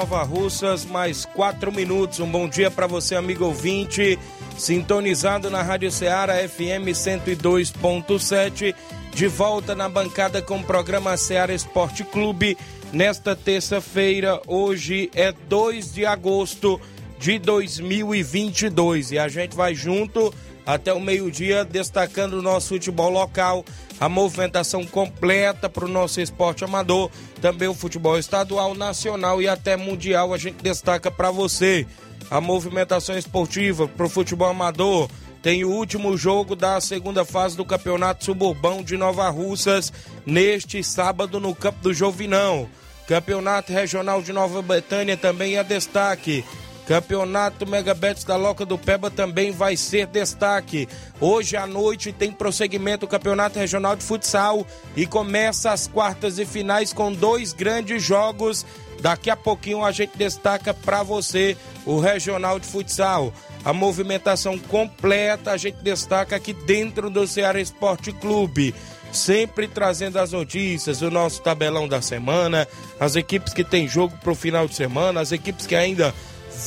[0.00, 2.20] Nova Russas, mais 4 minutos.
[2.20, 4.18] Um bom dia para você, amigo ouvinte,
[4.56, 8.74] sintonizado na Rádio Ceará FM 102.7.
[9.12, 12.56] De volta na bancada com o programa Ceará Esporte Clube.
[12.90, 16.80] Nesta terça-feira, hoje é 2 de agosto
[17.18, 19.12] de 2022.
[19.12, 20.32] E a gente vai junto
[20.64, 23.66] até o meio-dia, destacando o nosso futebol local,
[24.00, 27.10] a movimentação completa para o nosso esporte amador,
[27.42, 30.32] também o futebol estadual, nacional e até mundial.
[30.32, 31.86] A gente destaca para você
[32.30, 35.10] a movimentação esportiva para o futebol amador.
[35.42, 39.92] Tem o último jogo da segunda fase do Campeonato Suburbão de Nova Russas
[40.24, 42.68] neste sábado no Campo do Jovinão.
[43.06, 46.44] Campeonato Regional de Nova Betânia também é destaque.
[46.90, 50.88] Campeonato Megabets da Loca do Peba também vai ser destaque.
[51.20, 56.44] Hoje à noite tem prosseguimento o Campeonato Regional de Futsal e começa as quartas e
[56.44, 58.66] finais com dois grandes jogos.
[59.00, 61.56] Daqui a pouquinho a gente destaca para você
[61.86, 63.32] o Regional de Futsal.
[63.64, 68.74] A movimentação completa a gente destaca aqui dentro do Ceará Esporte Clube
[69.12, 72.66] sempre trazendo as notícias, o nosso tabelão da semana,
[72.98, 76.14] as equipes que tem jogo para o final de semana, as equipes que ainda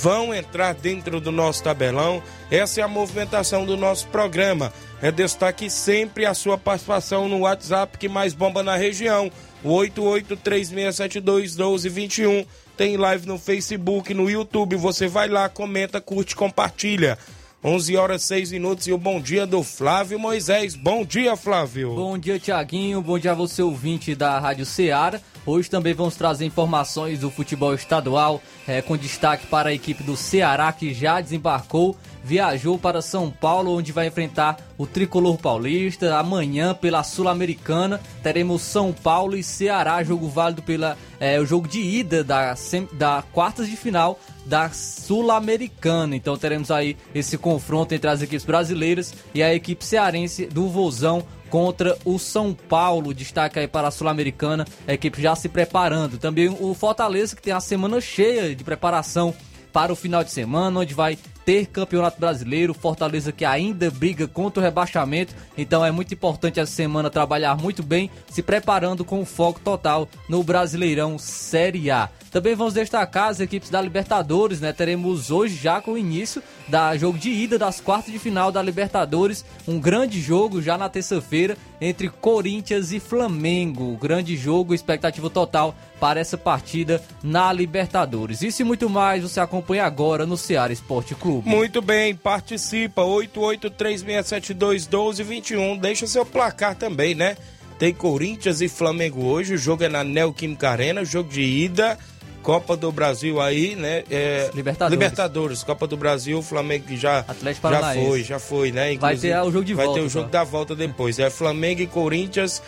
[0.02, 2.24] vão entrar dentro do nosso tabelão.
[2.50, 4.74] Essa é a movimentação do nosso programa.
[5.02, 9.32] É destaque sempre a sua participação no WhatsApp que mais bomba na região.
[9.64, 12.48] O 8836721221.
[12.76, 14.76] Tem live no Facebook, no YouTube.
[14.78, 17.18] Você vai lá, comenta, curte, compartilha.
[17.64, 20.76] 11 horas 6 minutos e o bom dia do Flávio Moisés.
[20.76, 21.96] Bom dia, Flávio.
[21.96, 23.02] Bom dia, Tiaguinho.
[23.02, 25.22] Bom dia a você, ouvinte da Rádio Ceará.
[25.46, 30.16] Hoje também vamos trazer informações do futebol estadual, é, com destaque para a equipe do
[30.16, 36.18] Ceará, que já desembarcou, viajou para São Paulo, onde vai enfrentar o tricolor paulista.
[36.18, 41.82] Amanhã, pela Sul-Americana, teremos São Paulo e Ceará, jogo válido pela é, o jogo de
[41.82, 42.56] ida da,
[42.94, 46.16] da quartas de final da Sul-Americana.
[46.16, 51.26] Então teremos aí esse confronto entre as equipes brasileiras e a equipe cearense do Vozão
[51.54, 53.14] contra o São Paulo.
[53.14, 56.18] Destaque aí para a Sul-Americana, a equipe já se preparando.
[56.18, 59.36] Também o Fortaleza, que tem a semana cheia de preparação
[59.72, 61.16] para o final de semana, onde vai
[61.46, 62.74] ter campeonato brasileiro.
[62.74, 67.84] Fortaleza que ainda briga contra o rebaixamento, então é muito importante essa semana trabalhar muito
[67.84, 72.10] bem, se preparando com foco total no Brasileirão Série A.
[72.32, 74.74] Também vamos destacar as equipes da Libertadores, né?
[74.74, 78.62] Teremos hoje já com o início da jogo de ida das quartas de final da
[78.62, 83.98] Libertadores, um grande jogo já na terça-feira entre Corinthians e Flamengo.
[83.98, 88.42] Grande jogo, expectativa total para essa partida na Libertadores.
[88.42, 91.50] Isso e muito mais você acompanha agora no Ceará Esporte Clube.
[91.50, 95.80] Muito bem, participa 8836721221.
[95.80, 97.38] Deixa seu placar também, né?
[97.78, 101.98] Tem Corinthians e Flamengo hoje, o jogo é na Neoquímica Arena, jogo de ida.
[102.44, 104.04] Copa do Brasil aí, né?
[104.12, 104.92] É, Libertadores.
[104.92, 108.96] Libertadores, Copa do Brasil, Flamengo já, Atlético já foi, já foi, né?
[108.98, 110.32] Vai ter o jogo de vai volta, ter o jogo só.
[110.32, 111.18] da volta depois.
[111.20, 112.62] É Flamengo e Corinthians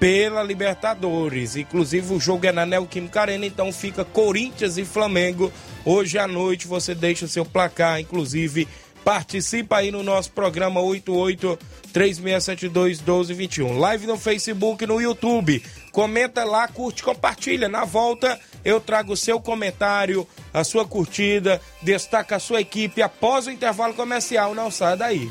[0.00, 1.56] pela Libertadores.
[1.56, 5.52] Inclusive o jogo é na Neoquímica Arena, então fica Corinthians e Flamengo.
[5.84, 8.66] Hoje à noite você deixa seu placar, inclusive
[9.04, 11.58] participa aí no nosso programa 88
[11.92, 13.78] 3672 1221.
[13.78, 15.62] Live no Facebook, no YouTube.
[15.92, 17.68] Comenta lá, curte, compartilha.
[17.68, 23.46] Na volta eu trago o seu comentário, a sua curtida, destaca a sua equipe após
[23.46, 24.54] o intervalo comercial.
[24.54, 25.30] Não saia daí.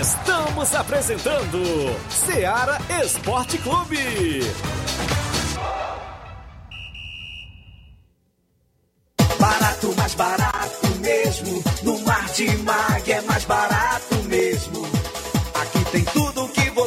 [0.00, 1.62] Estamos apresentando
[2.08, 3.98] Seara Esporte Clube.
[9.38, 11.62] Barato, mais barato mesmo.
[11.82, 14.17] No Mar de Mag é mais barato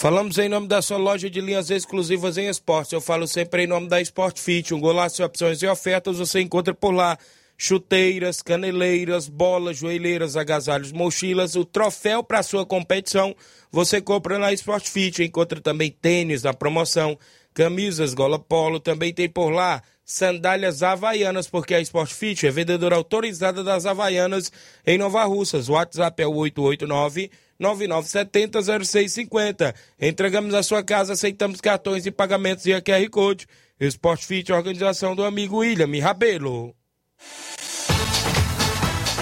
[0.00, 2.90] Falamos em nome da sua loja de linhas exclusivas em esportes.
[2.90, 4.72] Eu falo sempre em nome da Sport Fit.
[4.72, 7.18] Um golaço opções e ofertas você encontra por lá.
[7.58, 13.36] Chuteiras, caneleiras, bolas, joelheiras, agasalhos, mochilas, o troféu para sua competição.
[13.70, 15.22] Você compra na Sport Fit.
[15.22, 17.18] Encontra também tênis na promoção,
[17.52, 18.80] camisas, gola polo.
[18.80, 24.50] Também tem por lá sandálias havaianas, porque a Sport Fit é vendedora autorizada das havaianas
[24.86, 25.68] em Nova Russas.
[25.68, 29.74] O WhatsApp é o 889 9970-0650.
[30.00, 33.46] Entregamos a sua casa, aceitamos cartões e pagamentos via QR Code.
[33.78, 36.74] Sport Fit, organização do amigo William Rabelo.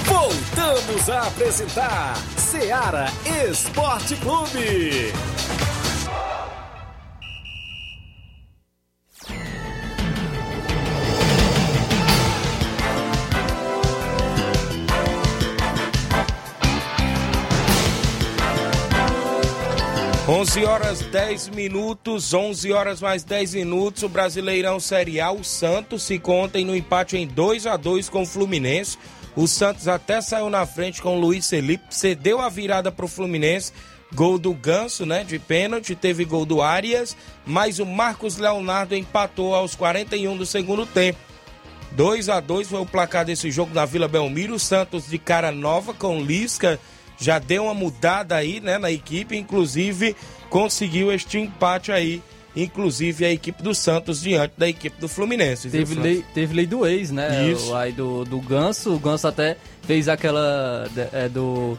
[0.04, 3.06] Voltamos a apresentar Seara
[3.48, 5.12] Esporte Clube.
[20.30, 24.02] 11 horas 10 minutos, 11 horas mais 10 minutos.
[24.02, 28.20] O Brasileirão Série A, o Santos se contem no empate em 2 a 2 com
[28.20, 28.98] o Fluminense.
[29.34, 33.08] O Santos até saiu na frente com o Luiz Felipe, cedeu a virada para o
[33.08, 33.72] Fluminense.
[34.12, 37.16] Gol do Ganso, né, de pênalti, teve gol do Arias,
[37.46, 41.18] mas o Marcos Leonardo empatou aos 41 do segundo tempo.
[41.92, 44.56] 2 a 2 foi o placar desse jogo na Vila Belmiro.
[44.56, 46.78] O Santos de cara nova com Lisca
[47.18, 50.14] já deu uma mudada aí, né, na equipe, inclusive
[50.48, 52.22] conseguiu este empate aí,
[52.56, 55.68] inclusive a equipe do Santos diante da equipe do Fluminense.
[55.68, 57.50] Teve lei, teve lei do ex, né?
[57.50, 57.70] Isso.
[57.70, 61.76] O, aí do, do Ganso, o Ganso até fez aquela é, do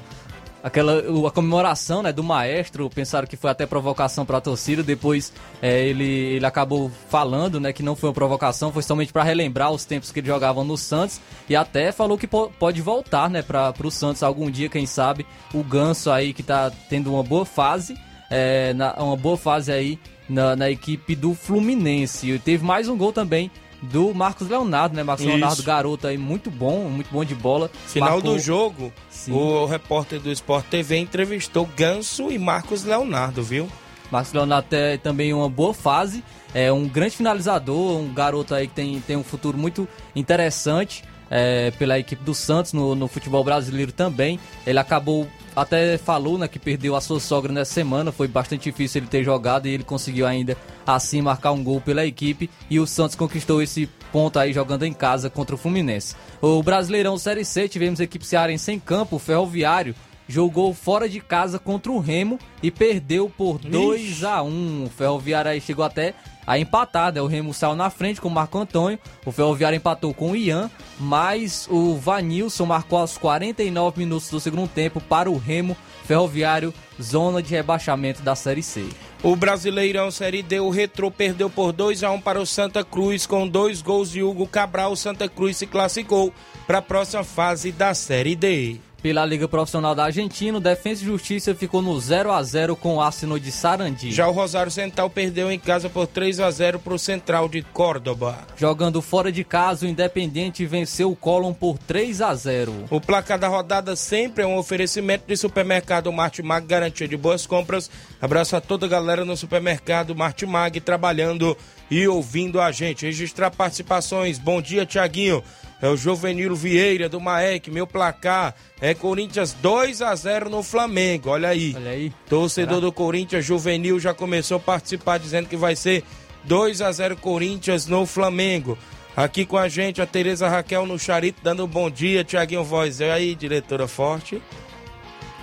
[0.63, 5.31] aquela a comemoração né, do maestro, pensaram que foi até provocação para a torcida, depois
[5.61, 9.71] é, ele, ele acabou falando né, que não foi uma provocação, foi somente para relembrar
[9.71, 13.41] os tempos que ele jogava no Santos e até falou que po pode voltar né,
[13.41, 17.45] para o Santos algum dia, quem sabe, o Ganso aí que está tendo uma boa
[17.45, 17.97] fase,
[18.29, 22.31] é, na, uma boa fase aí na, na equipe do Fluminense.
[22.31, 23.49] E teve mais um gol também
[23.81, 25.03] do Marcos Leonardo, né?
[25.03, 25.33] Marcos Isso.
[25.35, 27.69] Leonardo, garoto aí, muito bom, muito bom de bola.
[27.87, 29.31] Final Marcou- do jogo, Sim.
[29.33, 33.69] o repórter do Sport TV entrevistou Ganso e Marcos Leonardo, viu?
[34.11, 36.23] Marcos Leonardo é também uma boa fase,
[36.53, 41.71] é um grande finalizador, um garoto aí que tem, tem um futuro muito interessante é,
[41.71, 44.39] pela equipe do Santos no, no futebol brasileiro também.
[44.65, 49.01] Ele acabou, até falou né, que perdeu a sua sogra nessa semana, foi bastante difícil
[49.01, 52.49] ele ter jogado e ele conseguiu ainda assim marcar um gol pela equipe.
[52.69, 56.15] E o Santos conquistou esse ponto aí jogando em casa contra o Fluminense.
[56.41, 59.95] O Brasileirão Série C, tivemos a equipe cearense em campo, o Ferroviário
[60.29, 65.49] jogou fora de casa contra o Remo e perdeu por 2 a 1 O Ferroviário
[65.49, 66.13] aí chegou até
[66.49, 67.21] a empatar, né?
[67.21, 70.67] O Remo saiu na frente com o Marco Antônio, o Ferroviário empatou com o Ian,
[70.99, 77.39] mas o Vanilson marcou aos 49 minutos do segundo tempo para o Remo Ferroviário, zona
[77.43, 78.83] de rebaixamento da Série C.
[79.21, 83.27] O Brasileirão Série D, o Retrô perdeu por 2 a 1 para o Santa Cruz
[83.27, 84.93] com dois gols de Hugo Cabral.
[84.93, 86.33] O Santa Cruz se classificou
[86.65, 88.88] para a próxima fase da Série D.
[89.01, 92.95] Pela Liga Profissional da Argentina, o Defensa e Justiça ficou no 0 a 0 com
[92.95, 94.11] o Arsenal de Sarandi.
[94.11, 97.61] Já o Rosário Central perdeu em casa por 3 a 0 para o Central de
[97.61, 98.39] Córdoba.
[98.57, 102.87] Jogando fora de casa, o Independente venceu o Colón por 3 a 0.
[102.89, 107.89] O placar da rodada sempre é um oferecimento de supermercado Martimag, garantia de boas compras.
[108.21, 111.57] Abraço a toda a galera no supermercado Martimag trabalhando
[111.89, 113.05] e ouvindo a gente.
[113.05, 114.37] Registrar participações.
[114.37, 115.41] Bom dia, Tiaguinho.
[115.81, 117.71] É o Juvenilo Vieira do Maek.
[117.71, 121.29] Meu placar é Corinthians 2 a 0 no Flamengo.
[121.29, 121.73] Olha aí.
[121.75, 122.11] Olha aí.
[122.27, 126.03] Torcedor do Corinthians, Juvenil, já começou a participar dizendo que vai ser
[126.43, 128.77] 2 a 0 Corinthians no Flamengo.
[129.15, 132.99] Aqui com a gente a Tereza Raquel no Charito dando um bom dia, Tiaguinho Voz.
[132.99, 134.41] E aí, diretora forte.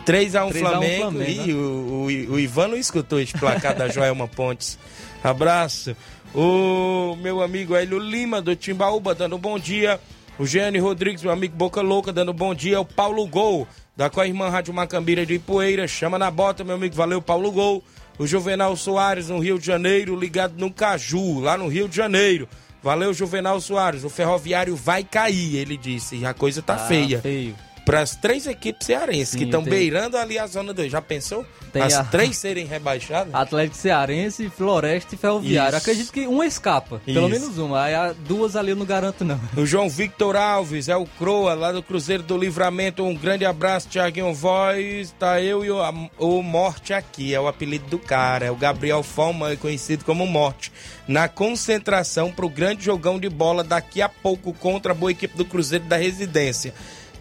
[0.04, 1.02] 3 a 1 3 a 1 Flamengo.
[1.02, 4.78] Flamengo, Ih, o, o, o Ivan não escutou esse placar da Joelma Pontes.
[5.22, 5.96] Abraço.
[6.34, 9.98] O meu amigo Hélio Lima do Timbaúba dando um bom dia.
[10.38, 12.78] O Gianni Rodrigues, meu amigo Boca Louca, dando bom dia.
[12.80, 13.66] O Paulo Gol,
[13.96, 15.88] da Coirmã Rádio Macambira de Ipueira.
[15.88, 16.94] Chama na bota, meu amigo.
[16.94, 17.82] Valeu, Paulo Gol.
[18.18, 22.48] O Juvenal Soares, no Rio de Janeiro, ligado no Caju, lá no Rio de Janeiro.
[22.82, 24.04] Valeu, Juvenal Soares.
[24.04, 26.24] O Ferroviário vai cair, ele disse.
[26.24, 27.20] A coisa tá Ah, feia.
[27.20, 27.54] feio.
[27.86, 30.90] Para as três equipes cearenses Sim, que estão beirando ali a zona 2.
[30.90, 31.46] Já pensou?
[31.72, 33.32] Tem as a- três serem rebaixadas?
[33.32, 35.76] Atlético Cearense, Floresta e Ferroviário.
[35.76, 35.84] Isso.
[35.88, 37.40] Acredito que uma escapa, pelo Isso.
[37.40, 37.82] menos uma.
[37.84, 39.40] Aí a duas ali eu não garanto, não.
[39.56, 43.04] O João Victor Alves, é o Croa, lá do Cruzeiro do Livramento.
[43.04, 45.14] Um grande abraço, Tiaguinho Voz.
[45.16, 45.78] Tá eu e o,
[46.18, 48.46] o Morte aqui, é o apelido do cara.
[48.46, 50.72] É o Gabriel Foma, conhecido como Morte.
[51.06, 55.44] Na concentração pro grande jogão de bola daqui a pouco contra a boa equipe do
[55.44, 56.74] Cruzeiro da Residência.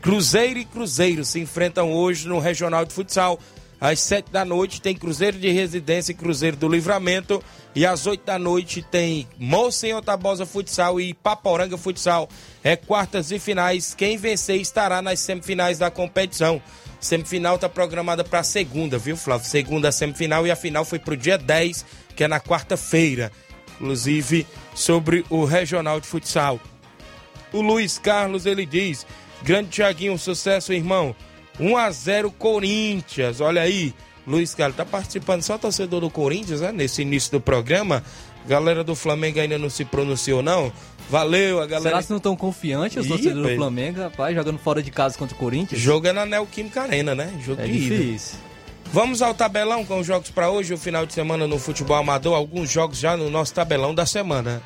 [0.05, 3.39] Cruzeiro e Cruzeiro se enfrentam hoje no Regional de Futsal.
[3.81, 7.43] Às sete da noite tem Cruzeiro de Residência e Cruzeiro do Livramento.
[7.73, 12.29] E às oito da noite tem Moça em Otabosa Futsal e Paporanga Futsal.
[12.63, 13.95] É quartas e finais.
[13.95, 16.61] Quem vencer estará nas semifinais da competição.
[16.99, 19.47] Semifinal está programada para segunda, viu, Flávio?
[19.47, 21.83] Segunda semifinal e a final foi para o dia 10,
[22.15, 23.31] que é na quarta-feira.
[23.73, 24.45] Inclusive
[24.75, 26.59] sobre o Regional de Futsal.
[27.51, 29.03] O Luiz Carlos, ele diz:
[29.43, 31.15] Grande Tiaguinho, sucesso, irmão.
[31.59, 33.39] 1 a 0 Corinthians.
[33.41, 33.93] Olha aí,
[34.27, 36.71] Luiz Carlos tá participando só torcedor do Corinthians, né?
[36.71, 38.03] Nesse início do programa.
[38.47, 40.71] Galera do Flamengo ainda não se pronunciou, não.
[41.09, 41.89] Valeu, a galera.
[41.89, 43.55] Será que não estão confiantes os torcedores do.
[43.55, 45.79] Flamengo, rapaz, jogando fora de casa contra o Corinthians?
[45.81, 47.33] Jogo é na Neoquímica Arena, né?
[47.43, 47.95] Jogo É de ida.
[47.95, 48.37] difícil.
[48.93, 52.35] Vamos ao tabelão com os jogos para hoje, o final de semana no futebol amador.
[52.35, 54.61] Alguns jogos já no nosso tabelão da semana.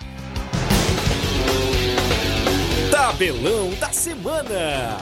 [3.09, 4.99] Tabelão da semana.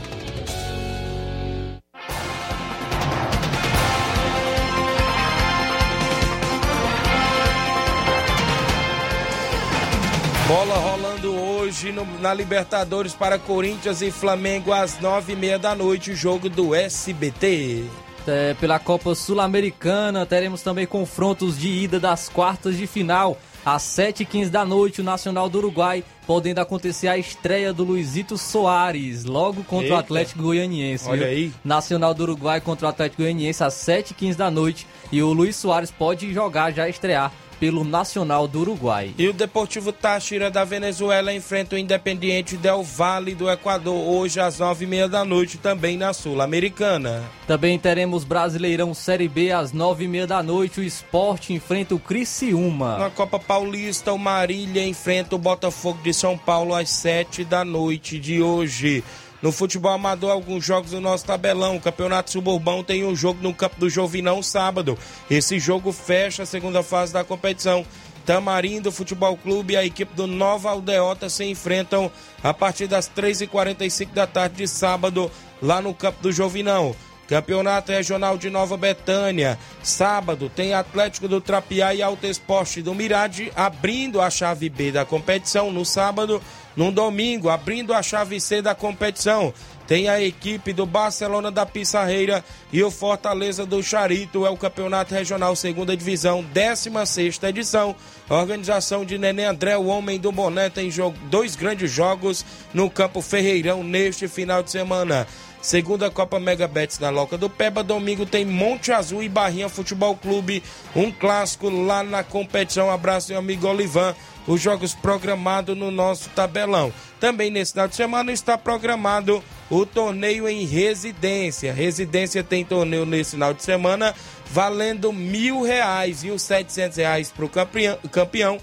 [10.48, 15.76] Bola rolando hoje no- na Libertadores para Corinthians e Flamengo às nove e meia da
[15.76, 17.84] noite, jogo do SBT.
[18.26, 23.38] É, pela Copa Sul-Americana, teremos também confrontos de ida das quartas de final.
[23.68, 29.26] Às 7h15 da noite, o Nacional do Uruguai, podendo acontecer a estreia do Luizito Soares,
[29.26, 29.96] logo contra Eita.
[29.96, 31.10] o Atlético Goianiense.
[31.10, 31.28] Olha viu?
[31.28, 31.54] aí.
[31.66, 34.88] Nacional do Uruguai contra o Atlético Goianiense às 7h15 da noite.
[35.12, 39.14] E o Luiz Soares pode jogar, já estrear pelo Nacional do Uruguai.
[39.18, 44.60] E o Deportivo Táchira da Venezuela enfrenta o Independiente Del Valle do Equador hoje às
[44.60, 47.24] nove e meia da noite, também na Sul-Americana.
[47.46, 50.80] Também teremos Brasileirão Série B às 9h30 da noite.
[50.80, 52.98] O esporte enfrenta o Criciúma.
[52.98, 58.20] Na Copa Paulista, o Marília enfrenta o Botafogo de São Paulo às sete da noite
[58.20, 59.04] de hoje.
[59.42, 61.76] No futebol amador, alguns jogos do nosso tabelão.
[61.76, 64.98] O Campeonato Suburbão tem um jogo no Campo do Jovinão sábado.
[65.30, 67.86] Esse jogo fecha a segunda fase da competição.
[68.26, 72.12] Tamarindo Futebol Clube e a equipe do Nova Aldeota se enfrentam
[72.44, 76.94] a partir das 3h45 da tarde de sábado, lá no Campo do Jovinão.
[77.28, 79.60] Campeonato Regional de Nova Betânia.
[79.84, 85.06] Sábado tem Atlético do Trapiá e Alto Esporte do Mirade abrindo a chave B da
[85.06, 86.42] competição no sábado.
[86.76, 89.52] No domingo, abrindo a chave C da competição,
[89.88, 94.46] tem a equipe do Barcelona da Pissarreira e o Fortaleza do Charito.
[94.46, 97.96] É o Campeonato Regional Segunda Divisão, 16 edição.
[98.30, 100.90] Organização de Nenê André, o homem do boné, tem
[101.32, 105.26] dois grandes jogos no Campo Ferreirão neste final de semana.
[105.62, 107.84] Segunda Copa Mega Bets na Loca do Peba.
[107.84, 110.64] Domingo tem Monte Azul e Barrinha Futebol Clube.
[110.96, 112.90] Um clássico lá na competição.
[112.90, 114.16] Abraço, meu amigo Olivan.
[114.48, 116.94] Os jogos programados no nosso tabelão.
[117.20, 121.74] Também nesse final de semana está programado o torneio em residência.
[121.74, 124.16] Residência tem torneio nesse final de semana
[124.50, 127.98] valendo mil reais e os setecentos reais para o campeão.
[128.10, 128.58] campeão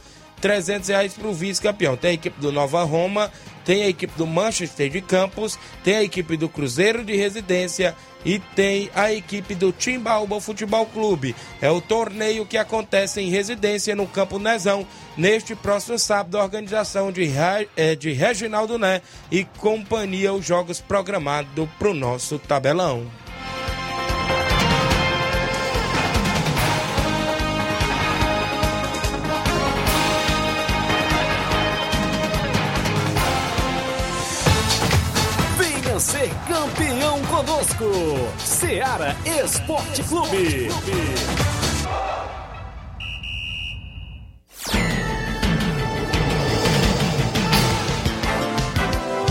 [0.45, 1.97] 300 reais para o vice-campeão.
[1.97, 3.33] Tem a equipe do Nova Roma,
[3.65, 8.39] tem a equipe do Manchester de Campos, tem a equipe do Cruzeiro de Residência e
[8.39, 11.35] tem a equipe do Timbaúba Futebol Clube.
[11.61, 17.13] É o torneio que acontece em residência no Campo Nezão, neste próximo sábado, a organização
[17.13, 17.31] de,
[17.77, 23.24] eh, de Reginaldo Né e companhia, os jogos programados para o nosso tabelão.
[36.65, 37.85] Campeão conosco.
[38.39, 40.69] Seara Esporte Clube.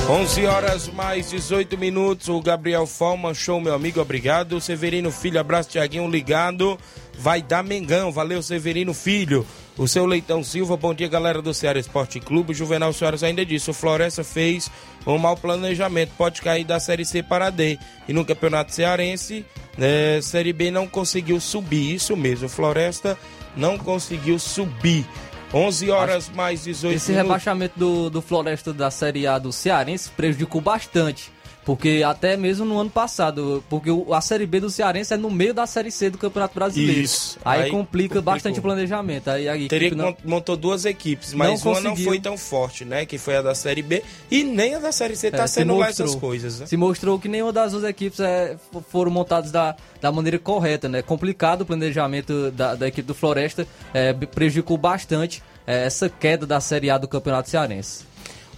[0.10, 2.30] 11 horas mais 18 minutos.
[2.30, 4.62] O Gabriel Falman, show, meu amigo, obrigado.
[4.62, 6.78] Severino Filho, abraço, Tiaguinho, ligado.
[7.18, 9.44] Vai dar Mengão, valeu, Severino Filho.
[9.76, 12.54] O seu Leitão Silva, bom dia, galera do Ceará Esporte Clube.
[12.54, 14.70] Juvenal Soares ainda disse: o Floresta fez
[15.06, 17.80] um mau planejamento, pode cair da Série C para D.
[18.08, 19.44] E no Campeonato Cearense,
[19.76, 22.46] né, Série B não conseguiu subir, isso mesmo.
[22.46, 23.18] O Floresta
[23.58, 25.08] não conseguiu subir.
[25.52, 27.28] 11 horas mais 18 Esse minutos.
[27.28, 31.32] rebaixamento do, do Floresta da Série A do Cearense prejudicou bastante.
[31.66, 35.54] Porque até mesmo no ano passado, porque a Série B do Cearense é no meio
[35.54, 37.00] da Série C do Campeonato Brasileiro.
[37.00, 37.40] Isso.
[37.46, 38.22] Aí, Aí complica complicou.
[38.22, 39.30] bastante o planejamento.
[39.30, 40.08] Aí a Teria que não...
[40.08, 42.06] mon- montou duas equipes, mas uma não conseguiu.
[42.06, 43.06] foi tão forte, né?
[43.06, 44.04] Que foi a da Série B.
[44.30, 46.08] E nem a da Série C tá É, se sendo lá mostrou.
[46.10, 46.66] essas coisas, né?
[46.66, 48.58] Se mostrou que nenhuma das duas equipes é,
[48.90, 51.02] foram montadas da, da maneira correta, né?
[51.02, 56.60] Complicado o planejamento da, da equipe do Floresta, é, prejudicou bastante é, essa queda da
[56.60, 58.12] Série A do Campeonato Cearense.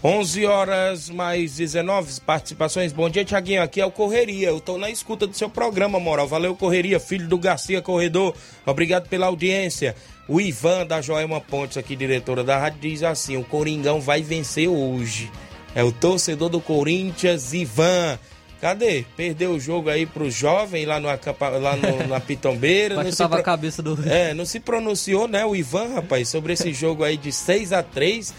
[0.08, 2.94] 11 horas mais 19 participações.
[2.94, 3.64] Bom dia, Tiaguinho.
[3.64, 4.50] Aqui é o Correria.
[4.50, 6.28] Eu tô na escuta do seu programa, moral.
[6.28, 8.36] Valeu, Correria, filho do Garcia Corredor.
[8.68, 9.96] Obrigado pela audiência.
[10.28, 14.68] O Ivan da Joelma Pontes, aqui, diretora da rádio, diz assim: o Coringão vai vencer
[14.68, 15.32] hoje.
[15.74, 18.20] É o torcedor do Corinthians, Ivan.
[18.62, 19.06] Cadê?
[19.18, 23.04] Perdeu o jogo aí pro jovem lá, no, lá no- na Pitombeira.
[23.06, 23.98] Se chutar pro- a cabeça do.
[24.08, 27.82] é, não se pronunciou, né, o Ivan, rapaz, sobre esse jogo aí de 6 a
[27.82, 28.34] 3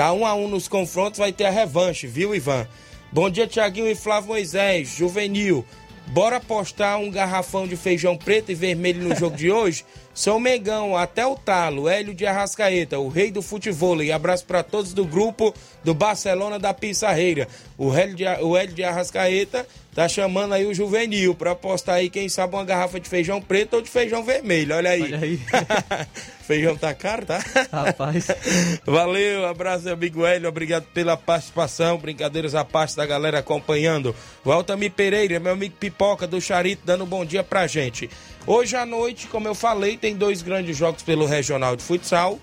[0.00, 2.66] Tá 1 a 1 nos confrontos, vai ter a revanche, viu, Ivan?
[3.12, 5.62] Bom dia, Tiaguinho e Flávio Moisés, juvenil.
[6.06, 9.84] Bora apostar um garrafão de feijão preto e vermelho no jogo de hoje?
[10.20, 14.02] Sou Megão, até o talo, Hélio de Arrascaeta, o rei do futebol.
[14.02, 17.48] E abraço para todos do grupo do Barcelona da Pissarreira.
[17.78, 22.10] O Hélio de, o Hélio de Arrascaeta tá chamando aí o juvenil para apostar aí,
[22.10, 24.76] quem sabe, uma garrafa de feijão preto ou de feijão vermelho.
[24.76, 25.02] Olha aí.
[25.04, 25.40] Olha aí.
[26.46, 27.42] feijão tá caro, tá?
[27.72, 28.26] Rapaz.
[28.84, 30.50] Valeu, abraço, amigo Hélio.
[30.50, 31.96] Obrigado pela participação.
[31.96, 34.14] Brincadeiras à parte da galera acompanhando.
[34.44, 38.10] O Altamir Pereira, meu amigo Pipoca do Charito, dando um bom dia pra gente.
[38.46, 42.38] Hoje à noite, como eu falei, tem dois grandes jogos pelo Regional de Futsal.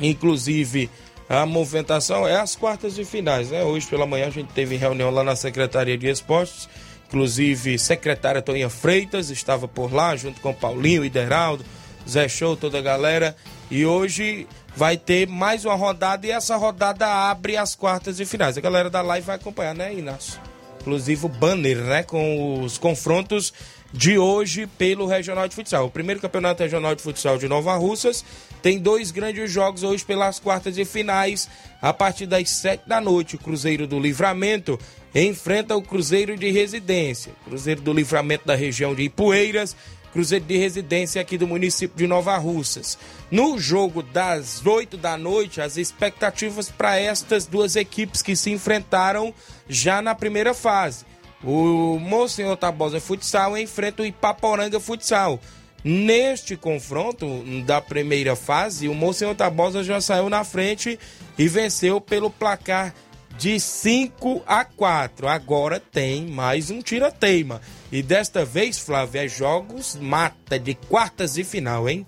[0.00, 0.90] Inclusive,
[1.28, 3.62] a movimentação é as quartas de finais, né?
[3.62, 6.68] Hoje pela manhã a gente teve reunião lá na Secretaria de Esportes.
[7.06, 11.64] Inclusive, secretária Toninha Freitas estava por lá, junto com Paulinho, Ideraldo,
[12.08, 13.36] Zé Show, toda a galera.
[13.70, 18.58] E hoje vai ter mais uma rodada e essa rodada abre as quartas de finais.
[18.58, 20.40] A galera da live vai acompanhar, né, Inácio?
[20.80, 22.02] Inclusive o banner, né?
[22.02, 23.52] Com os confrontos
[23.92, 25.86] de hoje pelo Regional de Futsal.
[25.86, 28.24] O primeiro campeonato regional de futsal de Nova Russas
[28.60, 31.48] tem dois grandes jogos hoje pelas quartas de finais.
[31.80, 34.78] A partir das sete da noite, o Cruzeiro do Livramento
[35.14, 37.32] enfrenta o Cruzeiro de Residência.
[37.44, 39.74] Cruzeiro do Livramento da região de Ipueiras.
[40.12, 42.98] Cruzeiro de Residência aqui do município de Nova Russas.
[43.30, 49.34] No jogo das 8 da noite, as expectativas para estas duas equipes que se enfrentaram
[49.68, 51.07] já na primeira fase.
[51.42, 55.40] O Monsenhor Tabosa Futsal enfrenta o Ipaporanga Futsal.
[55.84, 57.26] Neste confronto
[57.64, 60.98] da primeira fase, o Monsenhor Tabosa já saiu na frente
[61.38, 62.92] e venceu pelo placar
[63.38, 65.28] de 5 a 4.
[65.28, 67.60] Agora tem mais um tira-teima.
[67.92, 72.04] E desta vez, Flávio, é jogos mata de quartas de final, hein?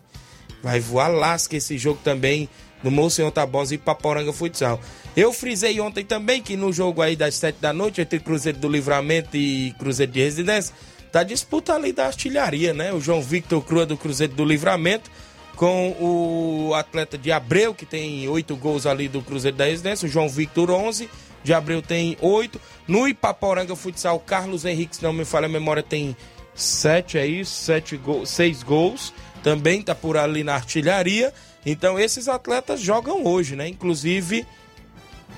[0.60, 2.48] Vai voar lasca esse jogo também
[2.82, 4.80] no Monsenhor Tabosa e Paporanga Futsal.
[5.16, 8.68] Eu frisei ontem também que no jogo aí das 7 da noite, entre Cruzeiro do
[8.68, 10.74] Livramento e Cruzeiro de Residência,
[11.10, 12.92] tá disputa ali da artilharia, né?
[12.92, 15.10] O João Victor Crua do Cruzeiro do Livramento
[15.56, 20.10] com o atleta de Abreu, que tem oito gols ali do Cruzeiro da Residência, o
[20.10, 21.10] João Victor 11,
[21.42, 22.60] de Abreu tem oito.
[22.86, 26.16] No Ipaporanga Futsal, Carlos Henrique, se não me falha a memória, tem
[26.54, 27.62] sete, é isso?
[27.62, 29.12] Sete gols, seis gols.
[29.42, 31.32] Também tá por ali na artilharia.
[31.64, 33.68] Então esses atletas jogam hoje, né?
[33.68, 34.46] Inclusive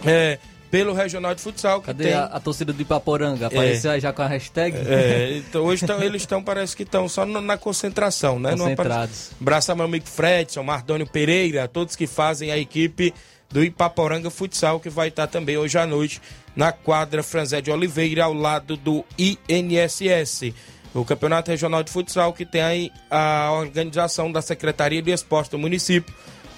[0.05, 0.39] é,
[0.71, 1.81] pelo Regional de Futsal.
[1.81, 2.15] Que Cadê tem...
[2.15, 3.49] a, a torcida do Ipaporanga?
[3.49, 4.77] Apareceu aí já com a hashtag?
[4.77, 8.53] É, então hoje tão, eles estão, parece que estão só na concentração, né?
[8.53, 9.31] Concentrados.
[9.41, 13.13] Abraço ao meu amigo Fredson, Mardônio Pereira, todos que fazem a equipe
[13.51, 16.23] do Ipaporanga Futsal, que vai estar também hoje à noite
[16.57, 20.55] na quadra Franzé de Oliveira, ao lado do INSS.
[20.95, 25.59] O Campeonato Regional de Futsal, que tem aí a organização da Secretaria de Esporte do
[25.59, 26.15] município,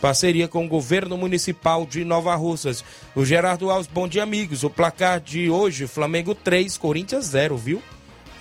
[0.08, 2.84] parceria com o governo municipal de Nova Russas.
[3.16, 4.62] O Gerardo Alves, bom dia, amigos.
[4.62, 7.82] O placar de hoje, Flamengo 3, Corinthians 0, viu?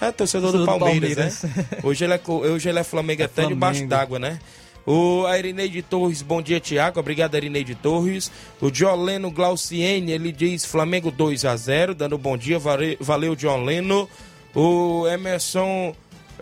[0.02, 1.72] É torcedor do Torcedor do Palmeiras, Palmeiras.
[1.72, 1.80] né?
[1.82, 3.90] Hoje ele é, hoje ele é Flamengo até debaixo Flamengo.
[3.90, 4.40] d'água, né?
[4.86, 7.00] O Irineide Torres, bom dia, Tiago.
[7.00, 8.30] Obrigado, Irineide Torres.
[8.60, 12.60] O Dioleno Glauciene, ele diz Flamengo 2 a 0 dando bom dia.
[12.60, 14.10] Vale- Valeu, Dioleno.
[14.54, 15.96] O Emerson,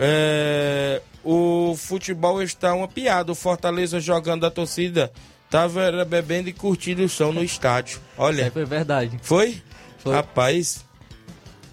[0.03, 3.31] é, o futebol está uma piada.
[3.31, 5.11] O Fortaleza jogando a torcida
[5.49, 7.97] tava bebendo e curtindo o som no estádio.
[7.97, 9.19] Isso Olha, aí foi verdade.
[9.21, 9.61] foi?
[9.99, 10.15] Foi.
[10.15, 10.83] Rapaz,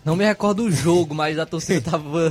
[0.04, 2.30] Não me recordo do jogo, mas a torcida tava.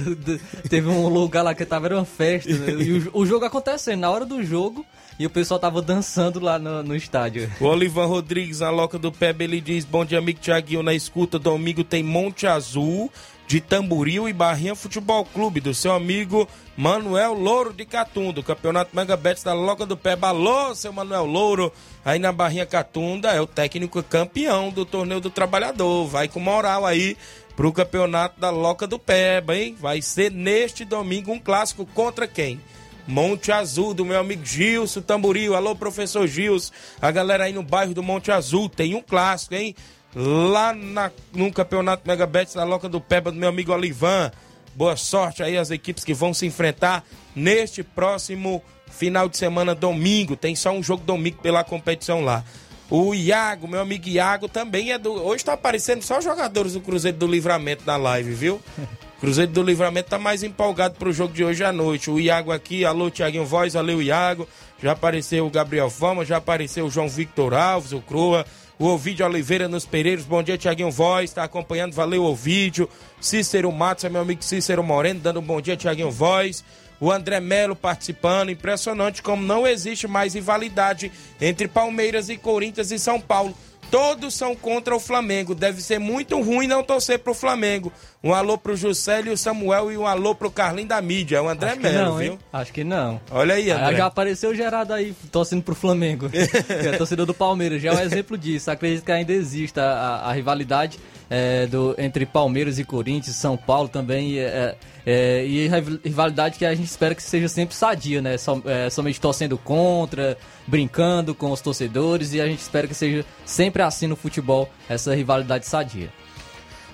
[0.70, 2.52] Teve um lugar lá que tava, era uma festa.
[2.54, 2.74] né?
[2.74, 4.86] E o, o jogo acontecendo, na hora do jogo,
[5.18, 7.52] e o pessoal tava dançando lá no, no estádio.
[7.60, 10.84] O Olivan Rodrigues, na loca do Pebe, ele diz: Bom dia, amigo Tiaguinho.
[10.84, 13.12] Na escuta, domingo tem Monte Azul
[13.48, 19.16] de Tamboril e Barrinha Futebol Clube, do seu amigo Manuel Louro de Catunda, Campeonato Mega
[19.16, 20.18] Betis da Loca do Pé.
[20.18, 21.72] Balô, seu Manuel Louro,
[22.04, 26.08] aí na Barrinha Catunda, é o técnico campeão do Torneio do Trabalhador.
[26.08, 27.16] Vai com moral aí
[27.56, 29.78] pro Campeonato da Loca do Peba, hein?
[29.80, 32.60] Vai ser neste domingo um clássico contra quem?
[33.08, 35.56] Monte Azul, do meu amigo Gilson Tamboril.
[35.56, 36.74] Alô, professor Gilson.
[37.02, 39.74] A galera aí no bairro do Monte Azul tem um clássico, hein?
[40.20, 44.32] Lá na, no campeonato Megabets da Loca do Peba, do meu amigo Olivan.
[44.74, 50.36] Boa sorte aí às equipes que vão se enfrentar neste próximo final de semana, domingo.
[50.36, 52.44] Tem só um jogo domingo pela competição lá.
[52.90, 55.12] O Iago, meu amigo Iago, também é do.
[55.12, 58.60] Hoje tá aparecendo só jogadores do Cruzeiro do Livramento na live, viu?
[59.20, 62.10] Cruzeiro do Livramento tá mais empolgado pro jogo de hoje à noite.
[62.10, 64.48] O Iago aqui, alô Tiaguinho Voz, valeu Iago.
[64.82, 68.46] Já apareceu o Gabriel Fama, já apareceu o João Victor Alves, o Croa.
[68.80, 72.88] O Ovidio Oliveira nos Pereiros, bom dia Tiaguinho Voz, tá acompanhando, valeu Ovidio.
[73.20, 76.64] Cícero Matos, é meu amigo Cícero Moreno, dando um bom dia Tiaguinho Voz.
[77.00, 81.12] O André Melo participando, impressionante como não existe mais rivalidade
[81.42, 83.56] entre Palmeiras e Corinthians e São Paulo
[83.90, 85.56] Todos são contra o Flamengo.
[85.56, 87.92] Deve ser muito ruim não torcer pro Flamengo.
[88.24, 91.42] Um alô pro Juscelio o Samuel e um alô pro Carlinho da mídia.
[91.42, 92.34] O André Melo, viu?
[92.34, 92.40] Hein?
[92.52, 93.22] Acho que não.
[93.32, 93.96] Olha aí, André.
[93.96, 96.30] Já apareceu o Gerardo aí torcendo pro Flamengo.
[96.34, 97.82] é torcedor do Palmeiras.
[97.82, 98.70] Já é um exemplo disso.
[98.70, 103.90] Acredito que ainda exista a, a rivalidade é, do, entre Palmeiras e Corinthians, São Paulo
[103.90, 104.40] também.
[104.40, 105.70] É, é, e
[106.04, 108.38] rivalidade que a gente espera que seja sempre sadia, né?
[108.38, 110.38] Som, é, somente torcendo contra,
[110.68, 115.16] brincando com os torcedores e a gente espera que seja sempre assim no futebol, essa
[115.16, 116.10] rivalidade sadia.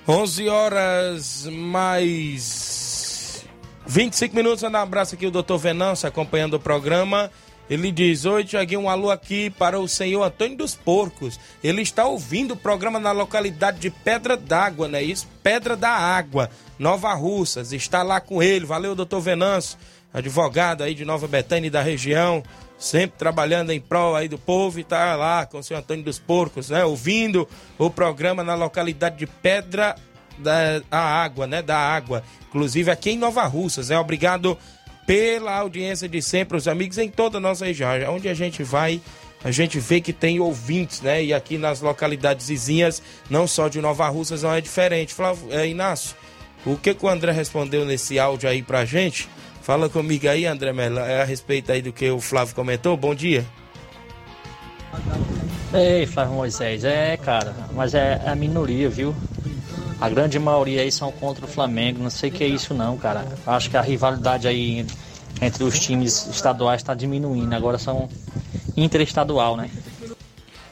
[0.06, 3.44] 11 horas mais
[3.86, 4.62] 25 minutos.
[4.62, 5.56] Um abraço aqui o Dr.
[5.56, 7.30] Venâncio acompanhando o programa.
[7.68, 11.40] Ele diz: Oi, Tiaguinho, um alô aqui para o senhor Antônio dos Porcos.
[11.62, 15.02] Ele está ouvindo o programa na localidade de Pedra d'Água, né?
[15.02, 17.72] Isso, Pedra da Água, Nova Russas.
[17.72, 18.66] Está lá com ele.
[18.66, 19.78] Valeu, doutor Venâncio,
[20.12, 22.42] advogado aí de Nova Betânia e da região,
[22.78, 26.18] sempre trabalhando em prol aí do povo e está lá com o senhor Antônio dos
[26.18, 26.84] Porcos, né?
[26.84, 27.48] Ouvindo
[27.78, 29.96] o programa na localidade de Pedra
[30.38, 31.62] da Água, né?
[31.62, 32.22] Da Água.
[32.48, 33.98] Inclusive aqui em Nova Russas, né?
[33.98, 34.58] Obrigado
[35.06, 37.90] pela audiência de sempre, os amigos em toda a nossa região.
[38.10, 39.00] Onde a gente vai,
[39.42, 41.22] a gente vê que tem ouvintes, né?
[41.22, 45.14] E aqui nas localidades vizinhas, não só de Nova Russas, não é diferente.
[45.14, 46.16] Flávio, é, Inácio,
[46.64, 49.28] o que, que o André respondeu nesse áudio aí pra gente?
[49.62, 52.96] Fala comigo aí, André Mello, é a respeito aí do que o Flávio comentou.
[52.96, 53.44] Bom dia.
[55.72, 59.14] Ei, Flávio Moisés, é, cara, mas é, é a minoria, viu?
[60.00, 62.02] A grande maioria aí são contra o Flamengo.
[62.02, 63.26] Não sei o que é isso não, cara.
[63.46, 64.86] Acho que a rivalidade aí
[65.40, 67.54] entre os times estaduais está diminuindo.
[67.54, 68.08] Agora são
[68.76, 69.70] interestadual, né?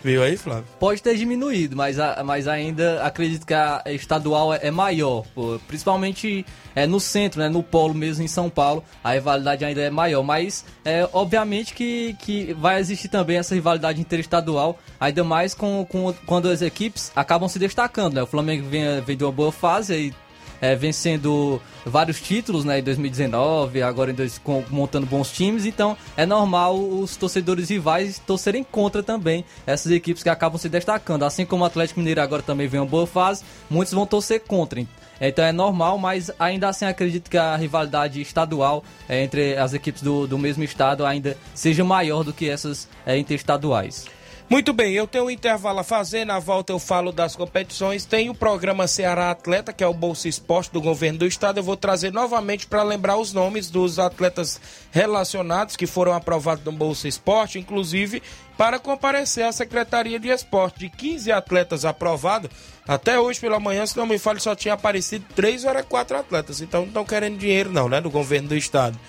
[0.04, 0.64] Viu aí, Flávio?
[0.80, 5.24] Pode ter diminuído, mas, mas ainda acredito que a estadual é, é maior.
[5.68, 9.90] Principalmente é, no centro, né, no polo mesmo em São Paulo, a rivalidade ainda é
[9.90, 10.22] maior.
[10.22, 16.12] Mas é, obviamente que, que vai existir também essa rivalidade interestadual, ainda mais com, com,
[16.26, 18.14] quando as equipes acabam se destacando.
[18.14, 18.22] Né?
[18.22, 20.14] O Flamengo vem, vem de uma boa fase e
[20.62, 25.96] é, vencendo vários títulos né, em 2019, agora em dois, com, montando bons times, então
[26.16, 31.24] é normal os torcedores rivais torcerem contra também essas equipes que acabam se destacando.
[31.24, 34.80] Assim como o Atlético Mineiro agora também vem uma boa fase, muitos vão torcer contra.
[35.20, 40.02] Então é normal, mas ainda assim acredito que a rivalidade estadual é, entre as equipes
[40.02, 44.06] do, do mesmo estado ainda seja maior do que essas é, interestaduais.
[44.52, 48.04] Muito bem, eu tenho um intervalo a fazer, na volta eu falo das competições.
[48.04, 51.56] Tem o programa Ceará Atleta, que é o Bolsa Esporte do governo do estado.
[51.56, 54.60] Eu vou trazer novamente para lembrar os nomes dos atletas
[54.90, 58.22] relacionados que foram aprovados no Bolsa Esporte, inclusive
[58.58, 60.80] para comparecer à Secretaria de Esporte.
[60.80, 62.50] De 15 atletas aprovados,
[62.86, 66.60] até hoje pela manhã, se não me falha, só tinha aparecido 3 ou 4 atletas.
[66.60, 69.00] Então não estão querendo dinheiro não, né, do governo do estado.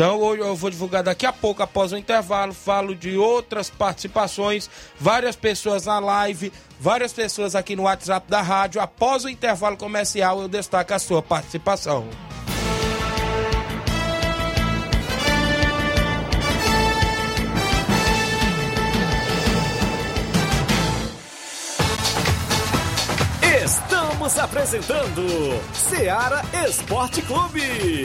[0.00, 4.70] Então hoje eu vou divulgar daqui a pouco, após o intervalo, falo de outras participações,
[4.98, 8.80] várias pessoas na live, várias pessoas aqui no WhatsApp da rádio.
[8.80, 12.08] Após o intervalo comercial, eu destaco a sua participação.
[23.62, 28.04] Estamos apresentando Seara Esporte Clube.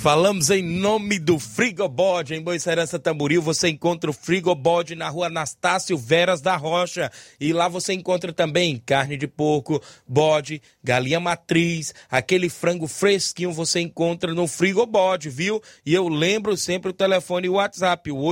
[0.00, 3.42] Falamos em nome do Frigobode em Boicerança Tamboril.
[3.42, 7.12] Você encontra o Frigobode na rua Anastácio Veras da Rocha.
[7.38, 9.78] E lá você encontra também carne de porco,
[10.08, 15.62] bode, galinha matriz, aquele frango fresquinho você encontra no Frigobode, viu?
[15.84, 18.22] E eu lembro sempre o telefone e o WhatsApp, o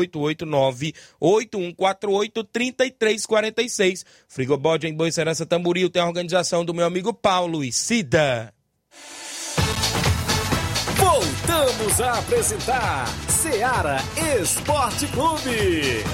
[1.20, 4.06] 889-8148-3346.
[4.26, 8.54] Frigobode em Boicerança Tamboril tem a organização do meu amigo Paulo e Cida.
[11.18, 13.96] Voltamos a apresentar Seara
[14.40, 16.04] Esporte Clube.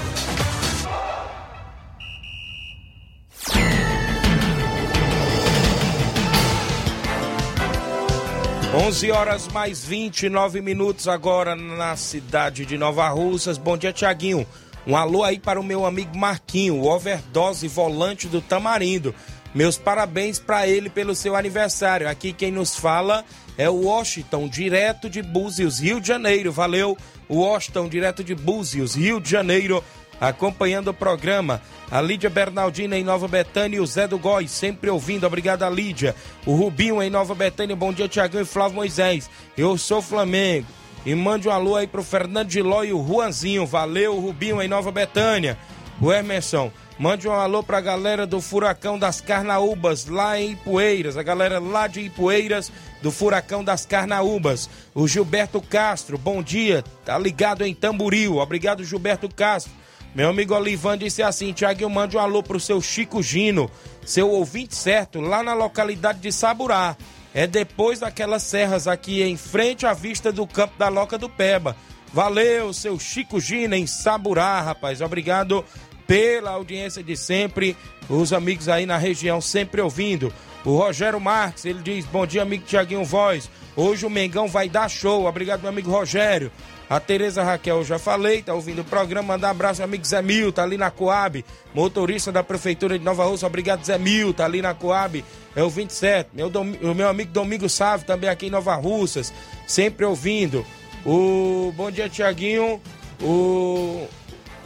[8.73, 13.59] 11 horas mais 29 minutos agora na cidade de Nova Russas.
[13.59, 14.47] Bom dia, Tiaguinho.
[14.87, 19.13] Um alô aí para o meu amigo Marquinho, o overdose volante do Tamarindo.
[19.55, 22.09] Meus parabéns para ele pelo seu aniversário.
[22.09, 23.23] Aqui quem nos fala
[23.57, 26.51] é o Washington, direto de Búzios, Rio de Janeiro.
[26.51, 26.97] Valeu,
[27.29, 29.81] Washington, direto de Búzios, Rio de Janeiro,
[30.19, 31.61] acompanhando o programa.
[31.89, 35.25] A Lídia Bernardina em Nova Betânia e o Zé do Góis, sempre ouvindo.
[35.25, 36.13] Obrigado, Lídia.
[36.45, 37.77] O Rubinho em Nova Betânia.
[37.77, 39.29] Bom dia, Tiagão e Flávio Moisés.
[39.57, 40.67] Eu sou Flamengo.
[41.05, 43.65] E mande um alô aí pro Fernando de Ló e o Juanzinho.
[43.65, 45.57] Valeu, Rubinho em Nova Betânia.
[46.01, 46.73] O Emerson.
[46.97, 51.17] Mande um alô pra galera do Furacão das Carnaúbas, lá em Ipueiras.
[51.17, 54.69] A galera lá de Ipueiras, do Furacão das Carnaúbas.
[54.93, 56.85] O Gilberto Castro, bom dia.
[57.03, 58.37] Tá ligado em Tamburil.
[58.37, 59.73] Obrigado, Gilberto Castro.
[60.15, 63.69] Meu amigo Olivan disse assim: Tiaguinho, mande um alô pro seu Chico Gino,
[64.05, 66.95] seu ouvinte certo, lá na localidade de Saburá.
[67.33, 71.75] É depois daquelas serras aqui em frente à vista do campo da Loca do Peba.
[72.13, 75.01] Valeu, seu Chico Gino em Saburá, rapaz.
[75.01, 75.65] Obrigado
[76.07, 77.75] pela audiência de sempre.
[78.09, 80.31] Os amigos aí na região sempre ouvindo.
[80.63, 83.49] O Rogério Marques, ele diz: Bom dia, amigo Tiaguinho Voz.
[83.75, 85.25] Hoje o Mengão vai dar show.
[85.25, 86.51] Obrigado, meu amigo Rogério.
[86.87, 89.33] A Tereza Raquel, eu já falei, tá ouvindo o programa.
[89.33, 93.03] Mandar um abraço ao amigo Zé Mil, tá ali na Coab, motorista da Prefeitura de
[93.03, 93.47] Nova Rússia.
[93.47, 95.23] Obrigado, Zé Mil, tá ali na Coab.
[95.55, 96.29] É o 27.
[96.33, 99.33] Meu, o meu amigo Domingo Sávio, também aqui em Nova Russas,
[99.65, 100.63] sempre ouvindo.
[101.03, 102.79] O Bom dia, Tiaguinho.
[103.19, 104.07] O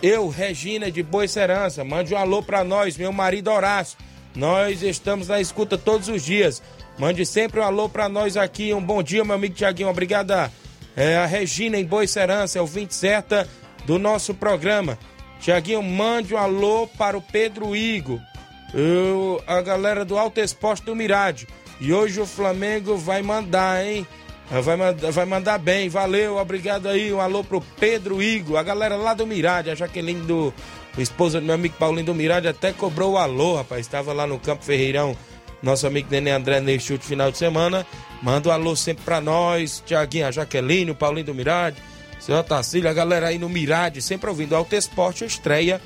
[0.02, 3.98] eu, Regina de Boa Serança, mande um alô pra nós, meu marido Horácio.
[4.36, 6.62] Nós estamos na escuta todos os dias.
[6.98, 8.74] Mande sempre um alô pra nós aqui.
[8.74, 9.90] Um bom dia, meu amigo Tiaguinho.
[9.90, 10.52] Obrigada.
[10.96, 13.48] É a Regina em Boa Serança, é o 20 certa
[13.86, 14.98] do nosso programa.
[15.40, 18.22] Tiaguinho, mande um alô para o Pedro Igo,
[19.48, 21.48] a galera do Alto Esporte do Mirade.
[21.80, 24.06] E hoje o Flamengo vai mandar, hein?
[24.50, 27.14] Vai mandar, vai mandar bem, valeu, obrigado aí.
[27.14, 30.54] Um alô pro Pedro Igo, a galera lá do Mirade, a Jaqueline do.
[30.98, 33.82] A esposa do meu amigo Paulinho do Mirade até cobrou o alô, rapaz.
[33.82, 35.16] Estava lá no Campo Ferreirão,
[35.62, 37.86] nosso amigo Nenê André neste último final de semana.
[38.24, 41.78] Manda um alô sempre pra nós, Tiaguinho, a Jaqueline, o Paulinho do Mirade,
[42.20, 45.80] seu Tacílio, a galera aí no Mirade, sempre ouvindo Alto Esporte, estreia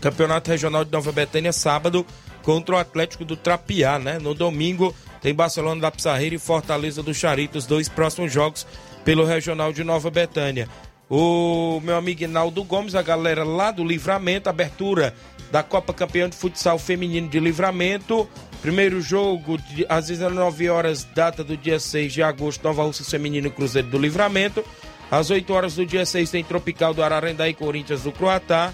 [0.00, 2.06] Campeonato Regional de Nova Betânia, sábado,
[2.42, 4.18] contra o Atlético do Trapiá, né?
[4.18, 4.94] No domingo
[5.26, 8.64] tem Barcelona da Pissarreira e Fortaleza do Charito, os dois próximos jogos
[9.04, 10.68] pelo Regional de Nova Betânia.
[11.10, 15.12] O meu amigo Inaldo Gomes, a galera lá do Livramento, abertura
[15.50, 18.28] da Copa Campeão de Futsal Feminino de Livramento.
[18.62, 19.58] Primeiro jogo
[19.88, 24.64] às 19 horas, data do dia 6 de agosto, Nova Rússia Feminino Cruzeiro do Livramento.
[25.10, 28.72] Às 8 horas do dia 6 tem Tropical do Ararendá e Corinthians do Croatá.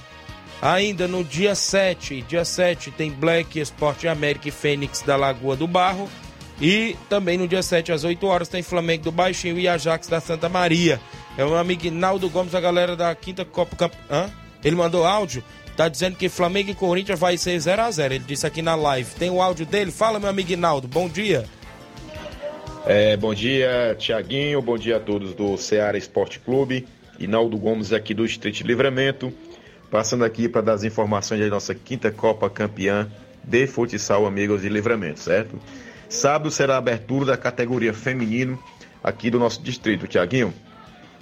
[0.61, 5.67] Ainda no dia 7, dia 7 tem Black Esporte América e Fênix da Lagoa do
[5.67, 6.11] Barro.
[6.63, 10.21] E também no dia 7 às 8 horas tem Flamengo do Baixinho e Ajax da
[10.21, 11.01] Santa Maria.
[11.37, 13.93] É o meu amigo Naldo Gomes, a galera da quinta Copa Camp...
[14.09, 14.31] Hã?
[14.63, 15.43] Ele mandou áudio
[15.77, 18.75] Tá dizendo que Flamengo e Corinthians vai ser 0 a 0 Ele disse aqui na
[18.75, 19.15] live.
[19.15, 19.91] Tem o áudio dele?
[19.91, 20.87] Fala, meu amigo Inaldo.
[20.87, 21.45] Bom dia.
[22.85, 24.61] É, bom dia, Tiaguinho.
[24.61, 26.87] Bom dia a todos do Ceará Esporte Clube.
[27.19, 29.33] Inaldo Gomes aqui do Street Livramento.
[29.91, 33.11] Passando aqui para dar as informações da nossa quinta Copa campeã
[33.43, 35.59] de futsal Amigos de Livramento, certo?
[36.13, 38.63] Sábado será a abertura da categoria feminino
[39.03, 40.53] aqui do nosso distrito, Tiaguinho.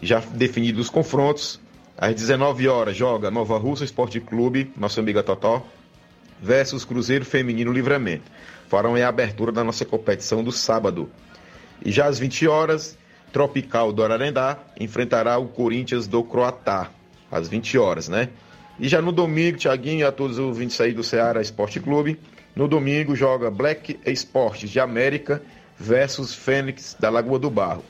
[0.03, 1.61] Já definidos os confrontos,
[1.97, 5.65] às 19 horas joga Nova Russa Esporte Clube, nosso amiga Totó,
[6.43, 8.25] versus Cruzeiro Feminino Livramento.
[8.67, 11.09] Farão a abertura da nossa competição do sábado.
[11.85, 12.99] E já às 20 horas,
[13.33, 16.91] Tropical do Ararendá enfrentará o Corinthians do Croatá,
[17.31, 18.29] às 20 horas, né?
[18.77, 22.19] E já no domingo, Tiaguinho e a todos os ouvintes aí do Ceará Esporte Clube,
[22.55, 25.43] no domingo joga Black Esportes de América
[25.79, 27.85] versus Fênix da Lagoa do Barro.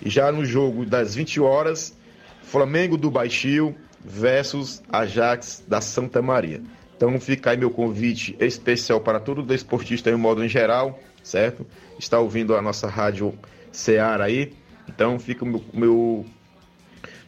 [0.00, 1.96] E já no jogo das 20 horas,
[2.42, 3.74] Flamengo do Baixio
[4.04, 6.62] versus Ajax da Santa Maria.
[6.96, 11.66] Então fica aí meu convite especial para todo desportista em modo em geral, certo?
[11.98, 13.36] Está ouvindo a nossa rádio
[13.70, 14.52] Ceará aí.
[14.88, 16.26] Então fica o meu, meu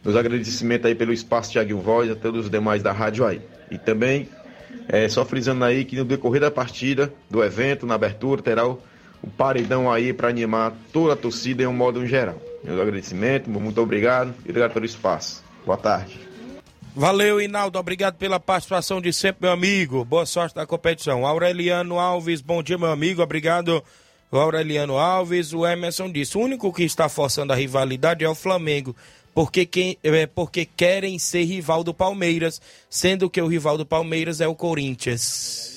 [0.03, 3.41] meus agradecimentos aí pelo espaço Thiago Voz a todos os demais da rádio aí.
[3.69, 4.27] E também,
[4.87, 8.79] é, só frisando aí que no decorrer da partida, do evento, na abertura, terá o,
[9.21, 12.41] o paredão aí para animar toda a torcida em um modo em geral.
[12.63, 15.43] Meus agradecimentos, muito obrigado e obrigado pelo espaço.
[15.65, 16.19] Boa tarde.
[16.93, 17.79] Valeu, Inaldo.
[17.79, 20.03] Obrigado pela participação de sempre, meu amigo.
[20.03, 21.25] Boa sorte na competição.
[21.25, 23.21] Aureliano Alves, bom dia, meu amigo.
[23.21, 23.81] Obrigado.
[24.29, 28.95] Aureliano Alves, o Emerson disse: o único que está forçando a rivalidade é o Flamengo
[29.33, 34.41] porque, quem, é, porque querem ser rival do Palmeiras, sendo que o rival do Palmeiras
[34.41, 35.70] é o Corinthians.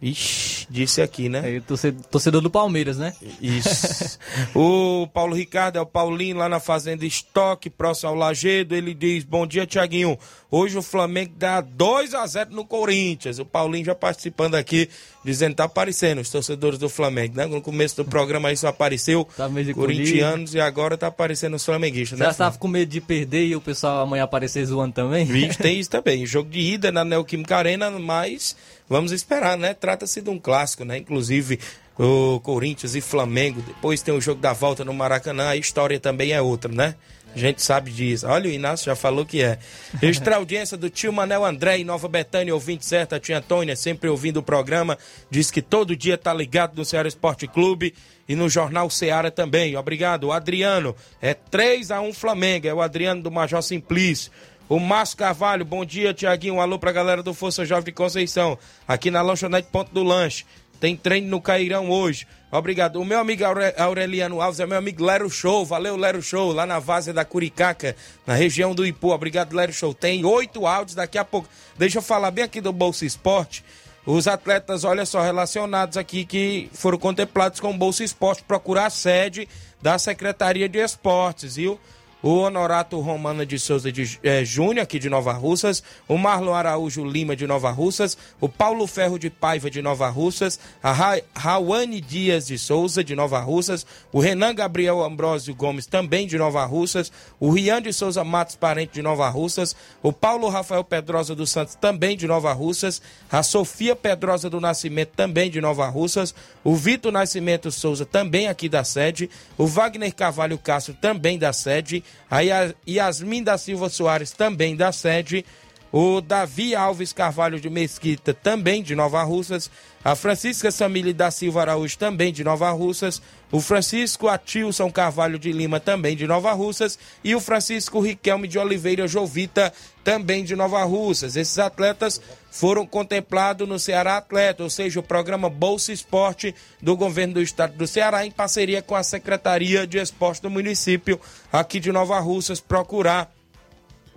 [0.00, 1.56] Ixi, disse aqui, né?
[1.56, 1.62] É,
[2.10, 3.14] torcedor do Palmeiras, né?
[3.40, 4.18] Isso.
[4.54, 8.74] o Paulo Ricardo é o Paulinho lá na Fazenda Estoque, próximo ao Lagedo.
[8.74, 10.18] Ele diz: Bom dia, Tiaguinho.
[10.50, 13.38] Hoje o Flamengo dá 2 a 0 no Corinthians.
[13.38, 14.88] O Paulinho já participando aqui,
[15.24, 17.46] dizendo tá aparecendo os torcedores do Flamengo, né?
[17.46, 22.26] No começo do programa isso apareceu tá corintianos e agora tá aparecendo os flamenguistas, né?
[22.26, 25.24] Você estava com medo de perder e o pessoal amanhã aparecer zoando também?
[25.24, 26.24] Vixe, tem isso também.
[26.26, 28.54] Jogo de ida na Neoquímica Arena, mas
[28.88, 29.74] vamos esperar, né?
[29.74, 30.98] Trata-se de um clássico, né?
[30.98, 31.58] Inclusive
[31.98, 33.62] o Corinthians e Flamengo.
[33.62, 35.48] Depois tem o jogo da volta no Maracanã.
[35.48, 36.94] A história também é outra, né?
[37.34, 38.26] A gente sabe disso.
[38.26, 39.58] Olha, o Inácio já falou que é.
[40.00, 43.20] Extra audiência do tio Manel André em Nova Betânia, ouvinte certa.
[43.20, 44.96] Tia Antônia, sempre ouvindo o programa,
[45.30, 47.92] diz que todo dia tá ligado no Ceará Esporte Clube
[48.26, 49.76] e no Jornal Ceará também.
[49.76, 50.24] Obrigado.
[50.24, 52.68] O Adriano, é 3 a 1 Flamengo.
[52.68, 54.32] É o Adriano do Major Simplício.
[54.68, 56.54] O Márcio Carvalho, bom dia, Tiaguinho.
[56.54, 60.44] Um alô pra galera do Força Jovem de Conceição, aqui na Lanchonete Ponto do Lanche.
[60.80, 62.26] Tem treino no Cairão hoje.
[62.50, 63.00] Obrigado.
[63.00, 63.44] O meu amigo
[63.78, 65.64] Aureliano Alves é meu amigo Lero Show.
[65.64, 67.94] Valeu, Lero Show, lá na Várzea da Curicaca,
[68.26, 69.12] na região do Ipu.
[69.12, 69.94] Obrigado, Lero Show.
[69.94, 71.48] Tem oito áudios daqui a pouco.
[71.78, 73.64] Deixa eu falar bem aqui do Bolsa Esporte.
[74.04, 78.90] Os atletas, olha só, relacionados aqui que foram contemplados com o Bolsa Esporte, procurar a
[78.90, 79.48] sede
[79.80, 81.78] da Secretaria de Esportes, viu?
[82.26, 87.04] O Honorato Romana de Souza de, é, Júnior, aqui de Nova Russas, o Marlon Araújo
[87.04, 92.00] Lima de Nova Russas, o Paulo Ferro de Paiva de Nova Russas, a Ra Rawane
[92.00, 97.12] Dias de Souza de Nova Russas, o Renan Gabriel Ambrósio Gomes também de Nova Russas,
[97.38, 101.76] o Rian de Souza Matos Parente de Nova Russas, o Paulo Rafael Pedrosa dos Santos
[101.76, 106.34] também de Nova Russas, a Sofia Pedrosa do Nascimento também de Nova Russas,
[106.64, 112.02] o Vitor Nascimento Souza também aqui da sede, o Wagner Carvalho Castro também da sede,
[112.30, 112.40] a
[112.88, 115.44] Yasmin da Silva Soares, também da sede.
[115.92, 119.70] O Davi Alves Carvalho de Mesquita, também de Nova Russas.
[120.04, 123.22] A Francisca Samile da Silva Araújo, também de Nova Russas.
[123.50, 126.98] O Francisco Atilson Carvalho de Lima, também de Nova Russas.
[127.22, 131.36] E o Francisco Riquelme de Oliveira Jovita, também de Nova Russas.
[131.36, 137.34] Esses atletas foram contemplados no Ceará Atleta, ou seja, o programa Bolsa Esporte do governo
[137.34, 141.20] do estado do Ceará, em parceria com a Secretaria de Esporte do município
[141.52, 143.35] aqui de Nova Russas, procurar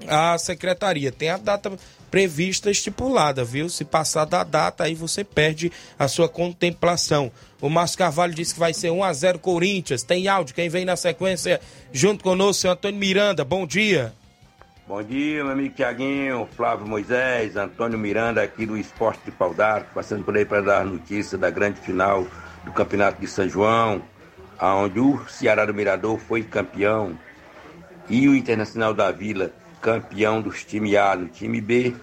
[0.07, 1.11] a secretaria.
[1.11, 1.71] Tem a data
[2.09, 3.69] prevista estipulada, viu?
[3.69, 7.31] Se passar da data, aí você perde a sua contemplação.
[7.61, 10.03] O Márcio Carvalho disse que vai ser 1 a 0 Corinthians.
[10.03, 11.59] Tem áudio, quem vem na sequência
[11.91, 13.43] junto conosco, seu Antônio Miranda.
[13.43, 14.13] Bom dia.
[14.87, 19.93] Bom dia, meu amigo Tiaguinho, Flávio Moisés, Antônio Miranda aqui do Esporte de Pau d'Arco,
[19.93, 22.25] passando por aí para dar notícia da grande final
[22.65, 24.01] do Campeonato de São João,
[24.59, 27.15] onde o Ceará do Mirador foi campeão
[28.09, 31.95] e o Internacional da Vila campeão dos times A no time B.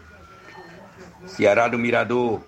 [1.26, 2.40] Ceará do Mirador,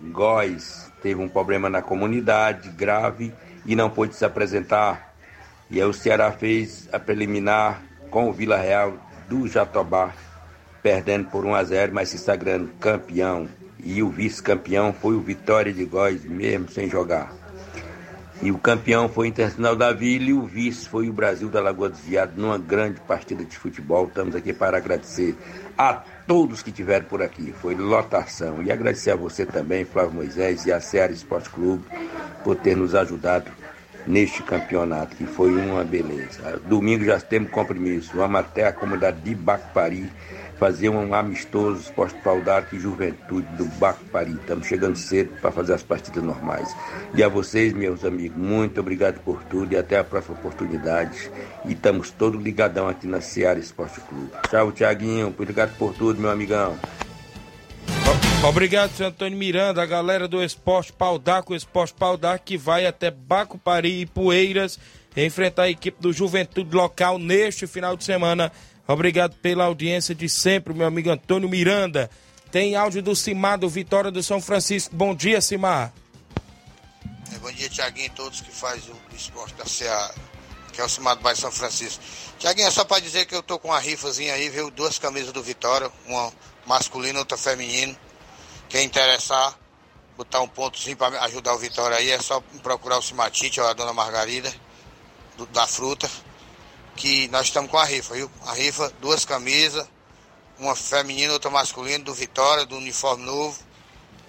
[0.00, 3.32] Góis, teve um problema na comunidade grave
[3.66, 5.14] e não pôde se apresentar.
[5.70, 8.94] E aí o Ceará fez a preliminar com o Vila Real
[9.28, 10.12] do Jatobá,
[10.82, 13.48] perdendo por 1 a 0, mas se sagrando campeão.
[13.84, 17.41] E o vice-campeão foi o Vitória de Góis, mesmo sem jogar.
[18.42, 21.60] E o campeão foi o Internacional da Vila e o vice foi o Brasil da
[21.60, 24.08] Lagoa dos Viados numa grande partida de futebol.
[24.08, 25.36] Estamos aqui para agradecer
[25.78, 27.52] a todos que tiveram por aqui.
[27.52, 28.60] Foi lotação.
[28.60, 31.84] E agradecer a você também, Flávio Moisés, e a Ceará Esporte Clube
[32.42, 33.48] por ter nos ajudado
[34.08, 36.60] neste campeonato, que foi uma beleza.
[36.66, 38.10] Domingo já temos compromisso.
[38.16, 40.10] Vamos até a comunidade de Bacpari
[40.62, 44.36] fazer um amistoso Esporte Pau d'Arco e Juventude do Baco Paris.
[44.36, 46.72] Estamos chegando cedo para fazer as partidas normais.
[47.16, 51.28] E a vocês, meus amigos, muito obrigado por tudo e até a próxima oportunidade.
[51.64, 54.30] E estamos todos ligadão aqui na Seara Esporte Clube.
[54.48, 55.34] Tchau, Tiaguinho.
[55.36, 56.78] Obrigado por tudo, meu amigão.
[58.48, 62.86] Obrigado, senhor Antônio Miranda, a galera do Esporte Pau d'Arco, Esporte Pau d'Arco que vai
[62.86, 64.78] até Baco Paris e Poeiras
[65.16, 68.52] enfrentar a equipe do Juventude Local neste final de semana.
[68.92, 72.10] Obrigado pela audiência de sempre, meu amigo Antônio Miranda.
[72.50, 74.94] Tem áudio do Cimar do Vitória do São Francisco.
[74.94, 75.92] Bom dia, Cimar.
[77.34, 80.14] É, bom dia, Tiaguinho, todos que fazem o esporte da Ceará,
[80.70, 82.04] que é o Cimar do Bairro São Francisco.
[82.38, 84.70] Tiaguinho, é só para dizer que eu tô com uma rifazinha aí, viu?
[84.70, 86.30] Duas camisas do Vitória, uma
[86.66, 87.96] masculina, outra feminina.
[88.68, 89.58] Quem interessar,
[90.18, 93.72] botar um pontozinho para ajudar o Vitória aí, é só procurar o Cimatite ou a
[93.72, 94.52] dona Margarida
[95.38, 96.10] do, da fruta,
[96.96, 98.30] que nós estamos com a rifa, viu?
[98.46, 99.86] A rifa, duas camisas,
[100.58, 103.58] uma feminina, outra masculina, do Vitória, do uniforme novo.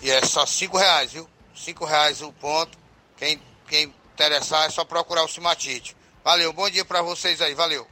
[0.01, 1.27] E é só cinco reais, viu?
[1.55, 2.77] Cinco reais o ponto.
[3.17, 5.95] Quem, quem interessar é só procurar o Cimatite.
[6.23, 7.87] Valeu, bom dia para vocês aí, valeu.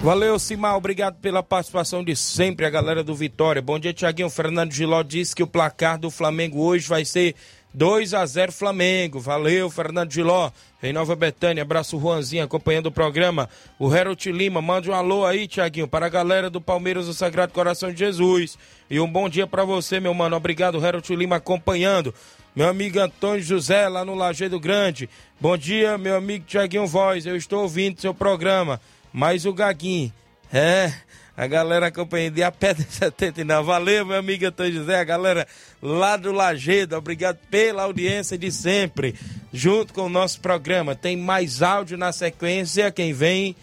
[0.00, 0.76] Valeu, Simar.
[0.76, 3.60] Obrigado pela participação de sempre, a galera do Vitória.
[3.60, 4.30] Bom dia, Tiaguinho.
[4.30, 7.34] Fernando Giló disse que o placar do Flamengo hoje vai ser
[7.72, 9.20] 2 a 0 Flamengo.
[9.20, 10.50] Valeu, Fernando Giló.
[10.82, 13.50] Em Nova Betânia, abraço Juanzinho acompanhando o programa.
[13.78, 17.52] O Herold Lima, mande um alô aí, Tiaguinho, para a galera do Palmeiras do Sagrado
[17.52, 18.56] Coração de Jesus.
[18.88, 20.36] E um bom dia para você, meu mano.
[20.36, 22.14] Obrigado, Herold Lima, acompanhando.
[22.56, 25.08] Meu amigo Antônio José, lá no Lajeado Grande.
[25.38, 27.26] Bom dia, meu amigo Tiaguinho Voz.
[27.26, 28.80] Eu estou ouvindo seu programa.
[29.12, 30.12] Mais o Gaguinho.
[30.52, 30.92] É,
[31.40, 33.66] a galera acompanhando de a pé de 79.
[33.66, 35.46] Valeu, meu amigo Antônio José, a galera
[35.80, 36.94] lá do Lagedo.
[36.94, 39.14] Obrigado pela audiência de sempre.
[39.50, 40.94] Junto com o nosso programa.
[40.94, 42.90] Tem mais áudio na sequência.
[42.90, 43.56] Quem vem?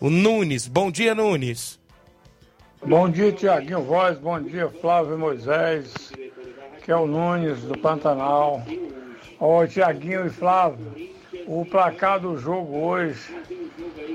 [0.00, 0.66] O Nunes.
[0.66, 1.78] Bom dia, Nunes.
[2.82, 4.16] Bom dia, Tiaguinho Voz.
[4.16, 5.92] Bom dia, Flávio Moisés.
[6.82, 8.62] Que é o Nunes do Pantanal.
[9.38, 10.94] Ô, Tiaguinho e Flávio,
[11.48, 13.34] o placar do jogo hoje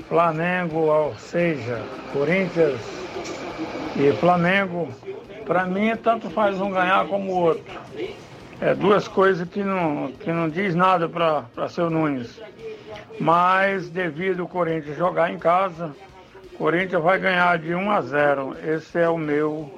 [0.08, 1.82] Flamengo, ou seja,
[2.12, 2.80] Corinthians
[3.96, 4.88] e Flamengo,
[5.44, 7.74] para mim tanto faz um ganhar como o outro.
[8.60, 12.40] É duas coisas que não, que não diz nada para seu Nunes.
[13.18, 15.94] Mas devido ao Corinthians jogar em casa,
[16.52, 18.56] o Corinthians vai ganhar de 1 a 0.
[18.64, 19.72] Esse é o meu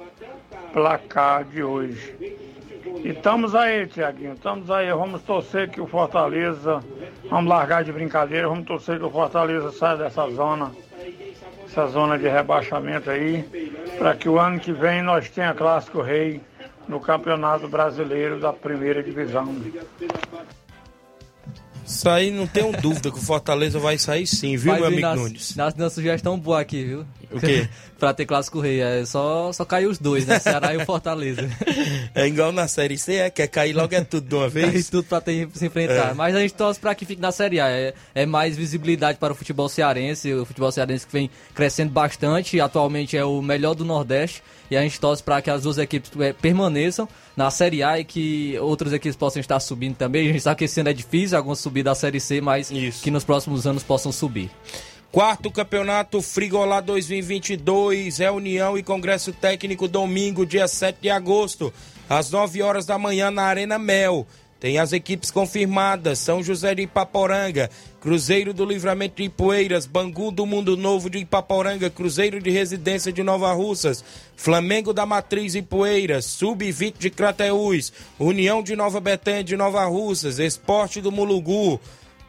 [0.73, 2.46] placar de hoje.
[3.03, 4.91] E estamos aí, Tiaguinho, estamos aí.
[4.91, 6.83] Vamos torcer que o Fortaleza,
[7.29, 10.71] vamos largar de brincadeira, vamos torcer que o Fortaleza saia dessa zona,
[11.65, 13.43] essa zona de rebaixamento aí,
[13.97, 16.41] para que o ano que vem nós tenha Clássico Rei
[16.87, 19.55] no Campeonato Brasileiro da Primeira Divisão.
[21.87, 25.01] Isso aí não tenho dúvida que o Fortaleza vai sair sim, viu, Mas meu amigo
[25.01, 25.55] na, Nunes?
[25.55, 27.05] Na, na sugestão boa aqui, viu?
[27.31, 27.67] O quê?
[27.97, 28.81] pra ter clássico rei.
[28.81, 30.37] É só, só cair os dois, né?
[30.37, 31.49] Ceará e o Fortaleza.
[32.13, 34.89] É igual na Série C, é, quer cair logo é tudo de uma Cair vez.
[34.89, 36.11] tudo pra ter, se enfrentar.
[36.11, 36.13] É.
[36.13, 37.69] Mas a gente torce pra que fique na Série A.
[37.69, 40.33] É, é mais visibilidade para o futebol cearense.
[40.33, 42.59] O futebol cearense que vem crescendo bastante.
[42.59, 44.43] Atualmente é o melhor do Nordeste.
[44.69, 48.03] E a gente torce para que as duas equipes é, permaneçam na Série A e
[48.03, 50.27] que outras equipes possam estar subindo também.
[50.27, 52.69] A gente sabe que esse ano é difícil, algumas subir da Série C, mas
[53.01, 54.49] que nos próximos anos possam subir.
[55.11, 61.73] Quarto campeonato Frigolá 2022 é União e Congresso Técnico domingo, dia 7 de agosto,
[62.09, 64.27] às 9 horas da manhã na Arena Mel.
[64.59, 67.69] Tem as equipes confirmadas: São José de Ipaporanga,
[68.07, 73.21] Cruzeiro do Livramento de Ipueiras, Bangu do Mundo Novo de Ipaporanga, Cruzeiro de Residência de
[73.21, 74.01] Nova Russas,
[74.37, 81.01] Flamengo da Matriz Ipueiras, Sub-20 de Crateús, União de Nova Betânia de Nova Russas, Esporte
[81.01, 81.81] do Mulugu,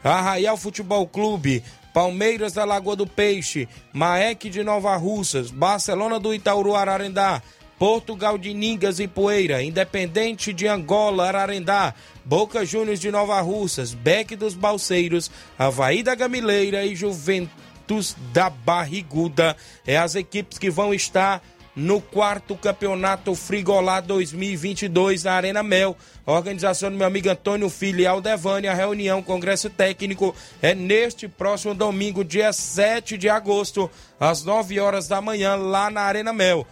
[0.03, 1.63] Arraial Futebol Clube,
[1.95, 7.41] Palmeiras da Lagoa do Peixe, Maek de Nova Russas, Barcelona do Itaúru Ararendá,
[7.79, 14.35] Portugal de Ningas e Poeira, Independente de Angola, Ararendá, Boca Juniors de Nova Russas, Beck
[14.35, 19.57] dos Balseiros, Havaí da Gamileira e Juventus da Barriguda.
[19.87, 21.43] É as equipes que vão estar
[21.79, 25.97] no quarto campeonato Frigolá 2022 na Arena Mel.
[26.27, 28.67] Organização do meu amigo Antônio Filho e Aldevani.
[28.67, 35.07] A reunião, congresso técnico é neste próximo domingo, dia 7 de agosto, às 9 horas
[35.07, 36.67] da manhã, lá na Arena Mel.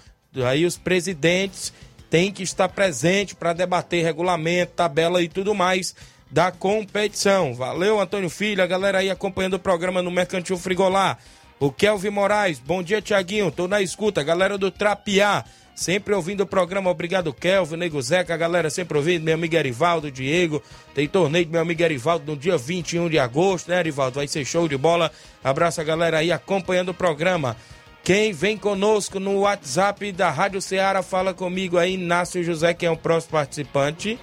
[0.44, 1.72] Aí os presidentes
[2.10, 5.94] têm que estar presentes para debater regulamento, tabela e tudo mais
[6.30, 7.54] da competição.
[7.54, 11.16] Valeu, Antônio Filho, a galera aí acompanhando o programa no Mercantil Frigolá.
[11.58, 13.50] O Kelvin Moraes, bom dia, Tiaguinho.
[13.50, 15.44] Tô na escuta, galera do Trapiá.
[15.74, 20.10] Sempre ouvindo o programa, obrigado, Kelvin, Nego Zeca, a galera sempre ouvindo, meu amigo Erivaldo,
[20.10, 20.62] Diego.
[20.94, 24.14] Tem torneio do meu amigo Erivaldo no dia 21 de agosto, né, Erivaldo?
[24.16, 25.12] Vai ser show de bola.
[25.44, 27.58] Abraço a galera aí acompanhando o programa.
[28.06, 32.90] Quem vem conosco no WhatsApp da Rádio Ceará, fala comigo aí, Inácio José, que é
[32.90, 34.16] o próximo participante.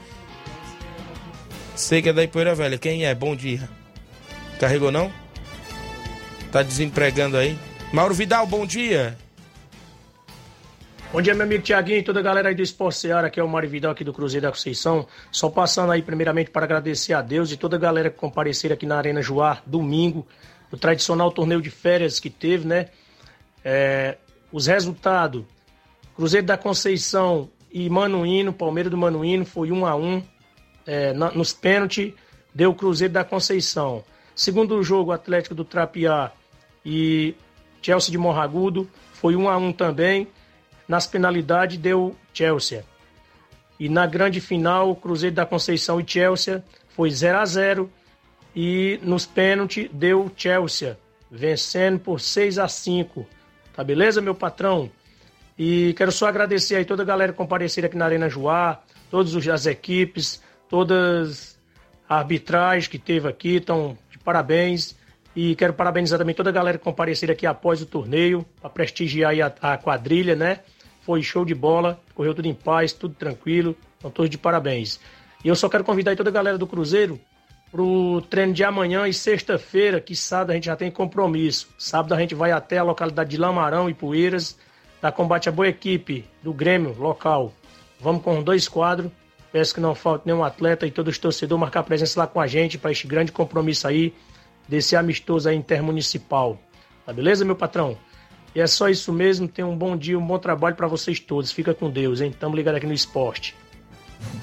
[1.76, 2.78] Sei que é da Ipoeira Velha.
[2.78, 3.14] Quem é?
[3.14, 3.70] Bom dia.
[4.58, 5.12] Carregou não?
[6.50, 7.60] Tá desempregando aí?
[7.92, 9.18] Mauro Vidal, bom dia.
[11.12, 13.44] Bom dia, meu amigo Tiaguinho e toda a galera aí do Esporte Seara, aqui é
[13.44, 15.06] o Mário Vidal aqui do Cruzeiro da Conceição.
[15.30, 18.86] Só passando aí primeiramente para agradecer a Deus e toda a galera que compareceram aqui
[18.86, 20.26] na Arena Joar, domingo,
[20.72, 22.88] o tradicional torneio de férias que teve, né?
[23.64, 24.18] É,
[24.52, 25.44] os resultados,
[26.16, 30.22] Cruzeiro da Conceição e Manuíno, Palmeiras do Manuíno, foi um a um.
[30.86, 32.14] É, na, nos pênaltis,
[32.54, 34.04] deu Cruzeiro da Conceição.
[34.36, 36.32] Segundo jogo, Atlético do Trapiá
[36.86, 37.36] e
[37.82, 40.28] Chelsea de Morragudo, foi um a um também.
[40.88, 42.86] Nas penalidades, deu Chelsea.
[43.80, 47.92] E na grande final, Cruzeiro da Conceição e Chelsea foi 0 a 0
[48.56, 50.98] E nos pênaltis, deu Chelsea,
[51.32, 53.26] vencendo por 6 a 5
[53.74, 54.92] Tá beleza, meu patrão?
[55.58, 59.48] E quero só agradecer aí toda a galera que compareceu aqui na Arena Joá, todas
[59.48, 61.60] as equipes, todas
[62.08, 64.96] a arbitragem que teve aqui, estão de parabéns.
[65.36, 69.34] E quero parabenizar também toda a galera que compareceu aqui após o torneio, para prestigiar
[69.40, 70.60] a, a, quadrilha, né?
[71.02, 75.00] Foi show de bola, correu tudo em paz, tudo tranquilo, estão todos de parabéns.
[75.44, 77.20] E eu só quero convidar aí toda a galera do Cruzeiro
[77.74, 81.68] pro treino de amanhã e sexta-feira, que sábado a gente já tem compromisso.
[81.76, 84.56] Sábado a gente vai até a localidade de Lamarão e Poeiras,
[85.02, 87.52] da combate a boa equipe do Grêmio local.
[88.00, 89.12] Vamos com dois quadros.
[89.52, 92.46] Peço que não falte nenhum atleta e todos os torcedores marcar presença lá com a
[92.46, 94.14] gente para este grande compromisso aí,
[94.68, 96.60] desse amistoso aí intermunicipal.
[97.08, 97.98] Tá beleza, meu patrão?
[98.54, 99.48] E é só isso mesmo.
[99.48, 101.52] Tenha um bom dia, um bom trabalho para vocês todos.
[101.52, 102.32] Fica com Deus, hein?
[102.40, 103.56] Tamo ligado aqui no esporte.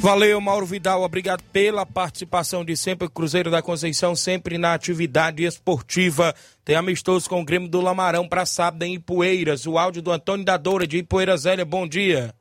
[0.01, 1.03] Valeu, Mauro Vidal.
[1.03, 3.07] Obrigado pela participação de sempre.
[3.07, 6.35] Cruzeiro da Conceição, sempre na atividade esportiva.
[6.65, 9.67] Tem amistoso com o Grêmio do Lamarão para sábado em Ipueiras.
[9.67, 11.67] O áudio do Antônio da Doura de Ipueiras Velha.
[11.67, 12.35] Bom dia.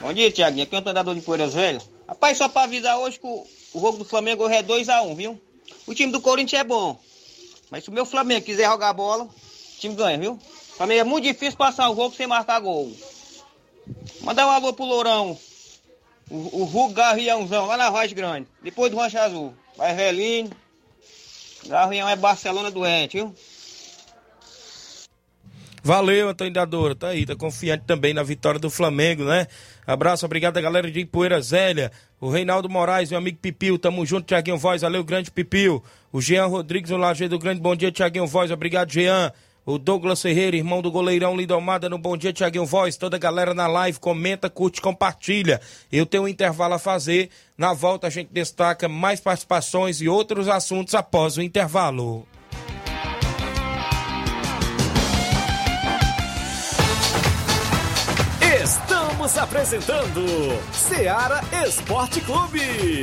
[0.00, 0.62] Bom dia, Tiaguinho.
[0.62, 1.82] Aqui é o Antônio da Doura de Ipueiras Velha.
[2.06, 5.42] Rapaz, só para avisar hoje que o, jogo do Flamengo é 2x1, um, viu?
[5.88, 6.98] O time do Corinthians é bom.
[7.68, 9.30] Mas se o meu Flamengo quiser jogar bola, o
[9.80, 10.34] time ganha, viu?
[10.34, 12.92] O Flamengo é muito difícil passar o jogo sem marcar gol.
[14.20, 15.38] Mandar um alô pro Lourão,
[16.30, 19.54] o, o Hugo Garriãozão, lá na Voz Grande, depois do Rancho Azul.
[19.76, 20.50] Vai velhinho.
[21.66, 23.34] Garrião é Barcelona doente, viu?
[25.82, 26.94] Valeu, Antônio Dadora.
[26.94, 29.46] Tá aí, tá confiante também na vitória do Flamengo, né?
[29.86, 31.90] Abraço, obrigado a galera de Poeira Zélia.
[32.20, 35.82] O Reinaldo Moraes, meu amigo Pipil, tamo junto, Tiaguinho Voz, valeu, grande Pipil.
[36.12, 39.32] O Jean Rodrigues, o Lajeiro do Grande, bom dia, Tiaguinho Voz, obrigado, Jean.
[39.68, 42.96] O Douglas Ferreira, irmão do goleirão Lindomada, no Bom Dia Tiaguinho Voz.
[42.96, 45.60] Toda a galera na live, comenta, curte, compartilha.
[45.92, 47.28] Eu tenho um intervalo a fazer.
[47.54, 52.26] Na volta a gente destaca mais participações e outros assuntos após o intervalo.
[58.62, 60.24] Estamos apresentando
[60.72, 63.02] Seara Esporte Clube.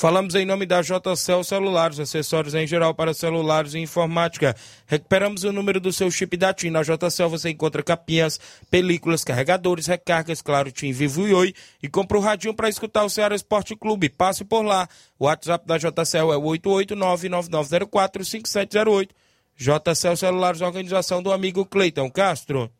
[0.00, 4.56] Falamos em nome da JCL Celulares, acessórios em geral para celulares e informática.
[4.86, 6.70] Recuperamos o número do seu chip da TIM.
[6.70, 8.40] Na JCL você encontra capinhas,
[8.70, 11.52] películas, carregadores, recargas, claro, TIM Vivo e Oi.
[11.82, 14.08] E compra o radinho para escutar o Ceará Esporte Clube.
[14.08, 14.88] Passe por lá.
[15.18, 19.10] O WhatsApp da JCL é 889-9904-5708.
[19.54, 22.72] JCL Celulares, organização do amigo Cleiton Castro.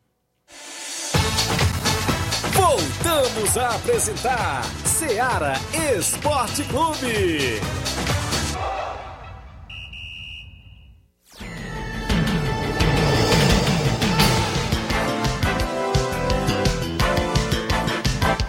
[2.70, 5.54] Voltamos a apresentar Seara
[5.98, 7.60] Esporte Clube.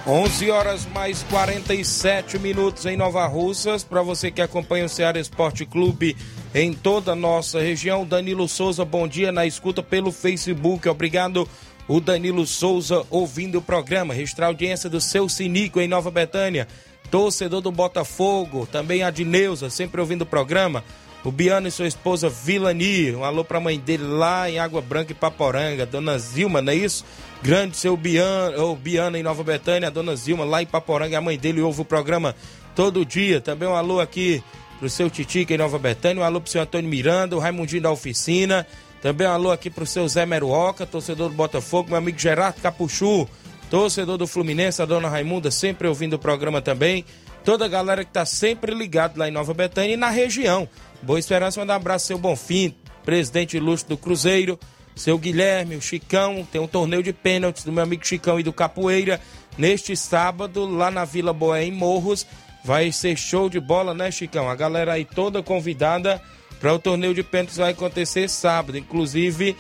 [0.06, 3.84] 11 horas mais 47 minutos em Nova Russas.
[3.84, 6.16] Para você que acompanha o Ceará Esporte Clube
[6.54, 10.88] em toda a nossa região, Danilo Souza, bom dia na escuta pelo Facebook.
[10.88, 11.48] Obrigado
[11.88, 14.14] o Danilo Souza ouvindo o programa.
[14.14, 16.68] Registrar a audiência do seu Sinico em Nova Betânia.
[17.10, 20.84] torcedor do Botafogo, também a Dineuza, sempre ouvindo o programa.
[21.24, 25.12] O Biano e sua esposa Vilani, um alô pra mãe dele lá em Água Branca
[25.12, 27.06] e Paporanga, Dona Zilma, não é isso?
[27.44, 31.22] Grande seu Biano, ou Biana em Nova Betânia, a Dona Zilma lá em Paporanga, a
[31.22, 32.36] mãe dele ouve o programa
[32.76, 33.40] todo dia.
[33.40, 34.44] Também um alô aqui
[34.80, 37.92] pro seu Titica em Nova Betânia, um alô pro seu Antônio Miranda, o Raimundinho da
[37.92, 38.66] Oficina.
[39.02, 43.28] Também um alô aqui pro seu Zé Meruoca, torcedor do Botafogo, meu amigo Gerardo Capuchu,
[43.70, 47.04] torcedor do Fluminense, a dona Raimunda, sempre ouvindo o programa também.
[47.44, 50.70] Toda a galera que tá sempre ligado lá em Nova Betânia e na região.
[51.02, 54.60] Boa Esperança, manda um abraço seu Bonfim, presidente ilustre do Cruzeiro,
[54.96, 58.54] seu Guilherme, o Chicão, tem um torneio de pênaltis do meu amigo Chicão e do
[58.54, 59.20] Capoeira
[59.58, 62.28] neste sábado lá na Vila Boé em Morros.
[62.64, 64.48] Vai ser show de bola, né, Chicão?
[64.48, 66.22] A galera aí toda convidada
[66.62, 68.78] para o torneio de pênaltis vai acontecer sábado.
[68.78, 69.58] Inclusive,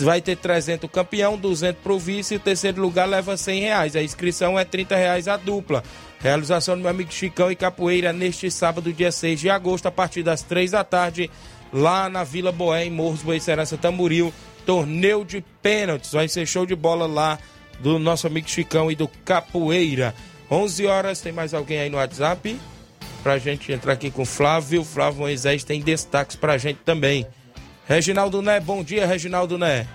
[0.00, 3.94] vai ter 300 o campeão, 200 para vice e o terceiro lugar leva 100 reais.
[3.94, 5.84] A inscrição é 30 reais a dupla.
[6.18, 10.24] Realização do meu amigo Chicão e Capoeira neste sábado, dia 6 de agosto, a partir
[10.24, 11.30] das 3 da tarde,
[11.72, 14.34] lá na Vila Boé, em Morros, Boicerança, Tamboril.
[14.66, 16.12] Torneio de pênaltis.
[16.12, 17.38] Vai ser show de bola lá
[17.78, 20.14] do nosso amigo Chicão e do Capoeira.
[20.50, 22.58] 11 horas, tem mais alguém aí no WhatsApp?
[23.22, 24.84] Pra gente entrar aqui com o Flávio.
[24.84, 27.26] Flávio Moisés tem destaques pra gente também.
[27.86, 29.86] Reginaldo Né, bom dia, Reginaldo Né.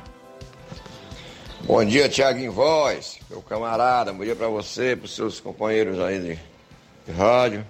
[1.61, 4.13] Bom dia, Tiago Voz, meu camarada.
[4.13, 6.39] Bom dia para você, para os seus companheiros aí de,
[7.07, 7.65] de rádio,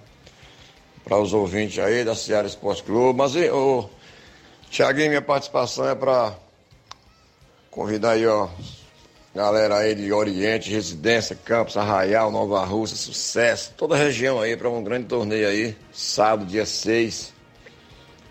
[1.02, 3.16] para os ouvintes aí da Seara Esporte Clube.
[3.18, 3.88] Mas, ô,
[4.68, 6.34] Tiaguinho, minha participação é para
[7.70, 8.48] convidar aí, ó,
[9.36, 14.68] galera aí de Oriente, Residência, Campos, Arraial, Nova Rússia, Sucesso, toda a região aí para
[14.70, 17.34] um grande torneio aí, sábado, dia 6,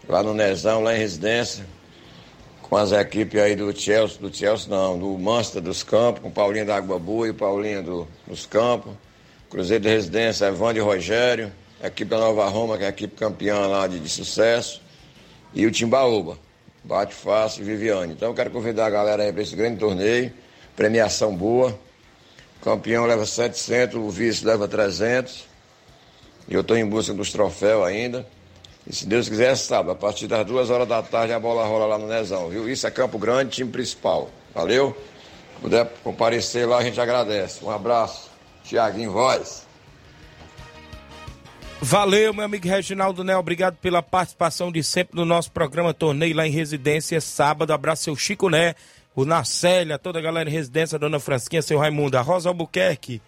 [0.09, 1.65] lá no Nezão, lá em Residência
[2.63, 6.65] com as equipes aí do Chelsea, do Chelsea não, do Manchester dos Campos, com Paulinho
[6.65, 8.91] da Água Boa e Paulinho do, dos Campos,
[9.51, 11.51] Cruzeiro de Residência, Evandro e Rogério,
[11.83, 14.81] equipe da Nova Roma, que é a equipe campeã lá de, de sucesso,
[15.53, 16.39] e o Timbaúba,
[16.83, 18.13] Bate Fácil e Viviane.
[18.13, 20.33] Então eu quero convidar a galera aí para esse grande torneio,
[20.75, 21.77] premiação boa,
[22.59, 25.45] o campeão leva 700, o vice leva 300,
[26.47, 28.25] e eu estou em busca dos troféus ainda.
[28.87, 31.65] E se Deus quiser, é sábado, a partir das duas horas da tarde, a bola
[31.65, 32.69] rola lá no Nezão, viu?
[32.69, 34.29] Isso é Campo Grande, time principal.
[34.53, 34.95] Valeu?
[35.55, 37.65] Se puder comparecer lá, a gente agradece.
[37.65, 38.29] Um abraço.
[38.63, 39.65] Tiaguinho Voz.
[41.81, 43.35] Valeu, meu amigo Reginaldo Né.
[43.37, 47.71] Obrigado pela participação de sempre no nosso programa Torneio lá em Residência, sábado.
[47.71, 48.75] Abraço seu Chico Né,
[49.15, 53.21] o Narcélia, toda a galera em residência, Dona Francisquinha, seu Raimundo, a Rosa Albuquerque.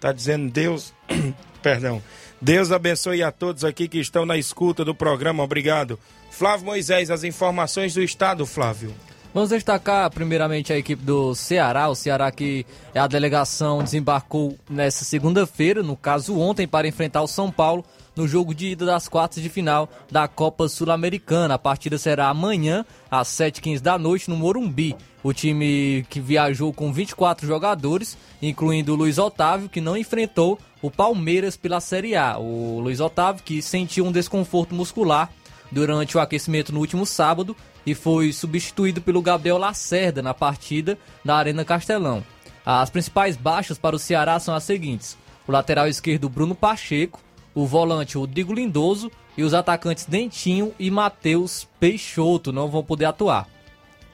[0.00, 0.92] Tá dizendo Deus.
[1.62, 2.02] Perdão.
[2.40, 5.42] Deus abençoe a todos aqui que estão na escuta do programa.
[5.42, 5.98] Obrigado.
[6.30, 8.94] Flávio Moisés, as informações do estado, Flávio.
[9.32, 11.88] Vamos destacar primeiramente a equipe do Ceará.
[11.88, 12.64] O Ceará que
[12.94, 17.84] é a delegação desembarcou nessa segunda-feira, no caso ontem, para enfrentar o São Paulo
[18.16, 21.54] no jogo de ida das quartas de final da Copa Sul-Americana.
[21.54, 24.96] A partida será amanhã, às 7h15 da noite, no Morumbi.
[25.22, 30.90] O time que viajou com 24 jogadores, incluindo o Luiz Otávio, que não enfrentou o
[30.90, 32.38] Palmeiras pela Série A.
[32.38, 35.30] O Luiz Otávio, que sentiu um desconforto muscular
[35.72, 37.56] durante o aquecimento no último sábado
[37.86, 42.22] e foi substituído pelo Gabriel Lacerda na partida da Arena Castelão.
[42.64, 47.20] As principais baixas para o Ceará são as seguintes: o lateral esquerdo Bruno Pacheco,
[47.54, 53.48] o volante Rodrigo Lindoso e os atacantes Dentinho e Matheus Peixoto não vão poder atuar.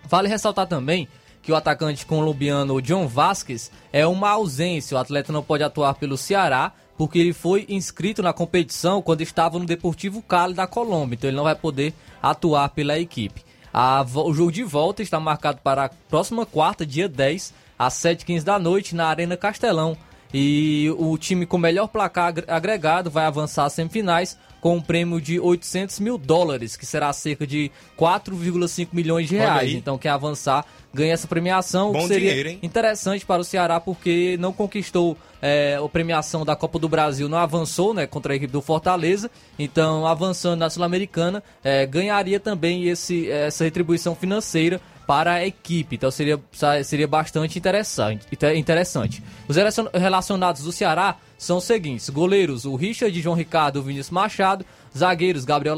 [0.08, 1.08] Vale ressaltar também
[1.42, 4.96] que o atacante colombiano John Vasquez é uma ausência.
[4.96, 9.58] O atleta não pode atuar pelo Ceará porque ele foi inscrito na competição quando estava
[9.58, 13.42] no Deportivo Cali da Colômbia, então ele não vai poder atuar pela equipe.
[13.72, 18.42] A, o jogo de volta está marcado para a próxima quarta, dia 10, às 7h15
[18.42, 19.96] da noite, na Arena Castelão.
[20.32, 25.40] E o time com melhor placar agregado vai avançar às semifinais com um prêmio de
[25.40, 29.72] 800 mil dólares, que será cerca de 4,5 milhões de reais.
[29.72, 31.92] Então, quem avançar ganha essa premiação.
[31.92, 36.78] Bom seria dinheiro, interessante para o Ceará, porque não conquistou é, a premiação da Copa
[36.78, 39.30] do Brasil, não avançou né, contra a equipe do Fortaleza.
[39.58, 44.80] Então, avançando na Sul-Americana, é, ganharia também esse, essa retribuição financeira
[45.10, 45.96] para a equipe.
[45.96, 46.40] Então seria,
[46.84, 49.20] seria bastante interessante, interessante.
[49.48, 49.56] Os
[49.92, 54.64] relacionados do Ceará são os seguintes: goleiros, o Richard, João Ricardo, o Vinícius Machado,
[54.96, 55.74] zagueiros, Gabriel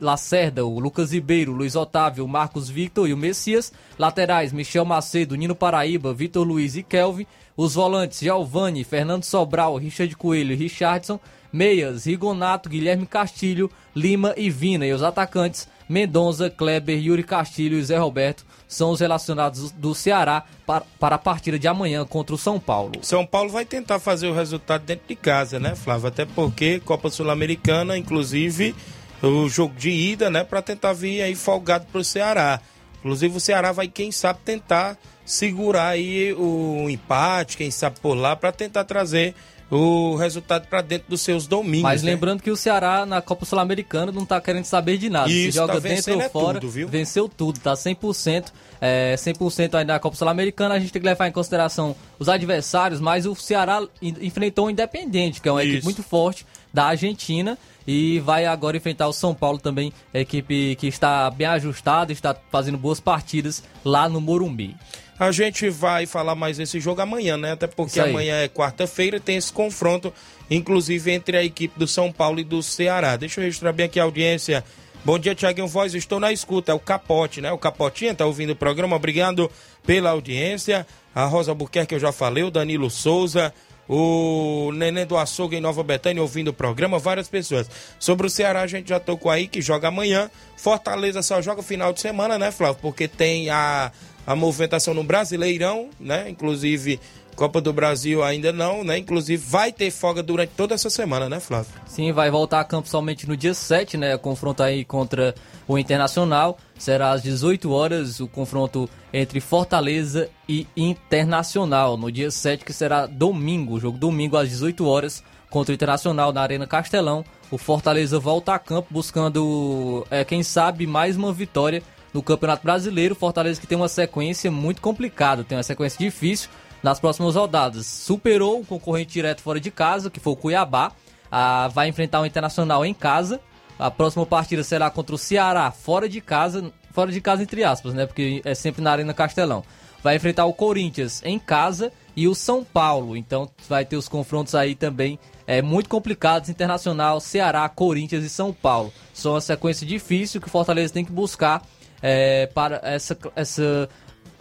[0.00, 5.54] Lacerda, o Lucas Ribeiro, Luiz Otávio, Marcos Victor e o Messias, laterais, Michel Macedo, Nino
[5.54, 11.20] Paraíba, Vitor Luiz e Kelvin, os volantes, Giovanni, Fernando Sobral, Richard Coelho e Richardson,
[11.52, 17.84] meias, Rigonato, Guilherme Castilho, Lima e Vina, e os atacantes, Mendonça, Kleber, Yuri Castilho e
[17.84, 22.38] Zé Roberto são os relacionados do Ceará para, para a partida de amanhã contra o
[22.38, 22.92] São Paulo.
[23.02, 26.06] São Paulo vai tentar fazer o resultado dentro de casa, né, Flávio?
[26.06, 28.72] Até porque Copa Sul-Americana, inclusive,
[29.20, 32.60] o jogo de ida, né, para tentar vir aí folgado para o Ceará.
[33.00, 34.96] Inclusive o Ceará vai, quem sabe, tentar
[35.26, 39.34] segurar aí o empate, quem sabe por lá, para tentar trazer
[39.70, 41.82] o resultado para dentro dos seus domingos.
[41.82, 42.10] Mas né?
[42.10, 45.30] lembrando que o Ceará na Copa Sul-Americana não tá querendo saber de nada.
[45.30, 46.88] Isso, Se joga tá dentro ou é fora, tudo, viu?
[46.88, 48.52] venceu tudo, tá 100%.
[48.80, 52.98] É, 100% aí na Copa Sul-Americana, a gente tem que levar em consideração os adversários,
[53.00, 55.84] mas o Ceará en- enfrentou o Independente, que é uma equipe Isso.
[55.86, 61.30] muito forte da Argentina, e vai agora enfrentar o São Paulo também, equipe que está
[61.30, 64.74] bem ajustada, está fazendo boas partidas lá no Morumbi.
[65.20, 67.52] A gente vai falar mais desse jogo amanhã, né?
[67.52, 70.10] Até porque amanhã é quarta-feira e tem esse confronto,
[70.50, 73.16] inclusive entre a equipe do São Paulo e do Ceará.
[73.16, 74.64] Deixa eu registrar bem aqui a audiência.
[75.04, 75.92] Bom dia, Tiaguinho Voz.
[75.92, 76.72] Estou na escuta.
[76.72, 77.52] É o Capote, né?
[77.52, 78.96] O Capotinha tá ouvindo o programa.
[78.96, 79.50] Obrigado
[79.86, 80.86] pela audiência.
[81.14, 82.42] A Rosa Buquerque, eu já falei.
[82.42, 83.52] O Danilo Souza.
[83.92, 87.68] O Nenê do Açougue em Nova Betânia ouvindo o programa, várias pessoas.
[87.98, 90.30] Sobre o Ceará, a gente já tocou aí que joga amanhã.
[90.56, 92.78] Fortaleza só joga final de semana, né, Flávio?
[92.80, 93.90] Porque tem a,
[94.30, 96.30] a movimentação no Brasileirão, né?
[96.30, 97.00] Inclusive,
[97.34, 98.96] Copa do Brasil ainda não, né?
[98.96, 101.72] Inclusive, vai ter folga durante toda essa semana, né, Flávio?
[101.84, 104.16] Sim, vai voltar a campo somente no dia 7, né?
[104.16, 105.34] Confronto aí contra
[105.66, 106.56] o Internacional.
[106.78, 111.96] Será às 18 horas o confronto entre Fortaleza e Internacional.
[111.96, 113.80] No dia 7, que será domingo.
[113.80, 117.24] Jogo domingo às 18 horas contra o Internacional na Arena Castelão.
[117.50, 121.82] O Fortaleza volta a campo buscando, é, quem sabe, mais uma vitória
[122.12, 123.14] no Campeonato Brasileiro.
[123.14, 126.48] Fortaleza que tem uma sequência muito complicada, tem uma sequência difícil
[126.82, 127.86] nas próximas rodadas.
[127.86, 130.92] Superou o concorrente direto fora de casa, que foi o Cuiabá.
[131.30, 133.40] Ah, vai enfrentar o Internacional em casa.
[133.78, 137.94] A próxima partida será contra o Ceará, fora de casa, fora de casa entre aspas,
[137.94, 138.04] né?
[138.04, 139.64] Porque é sempre na Arena Castelão.
[140.02, 143.16] Vai enfrentar o Corinthians em casa e o São Paulo.
[143.16, 148.52] Então vai ter os confrontos aí também é, muito complicados: Internacional, Ceará, Corinthians e São
[148.52, 148.92] Paulo.
[149.14, 151.62] São uma sequência difícil que o Fortaleza tem que buscar
[152.02, 153.88] é, para essa, essa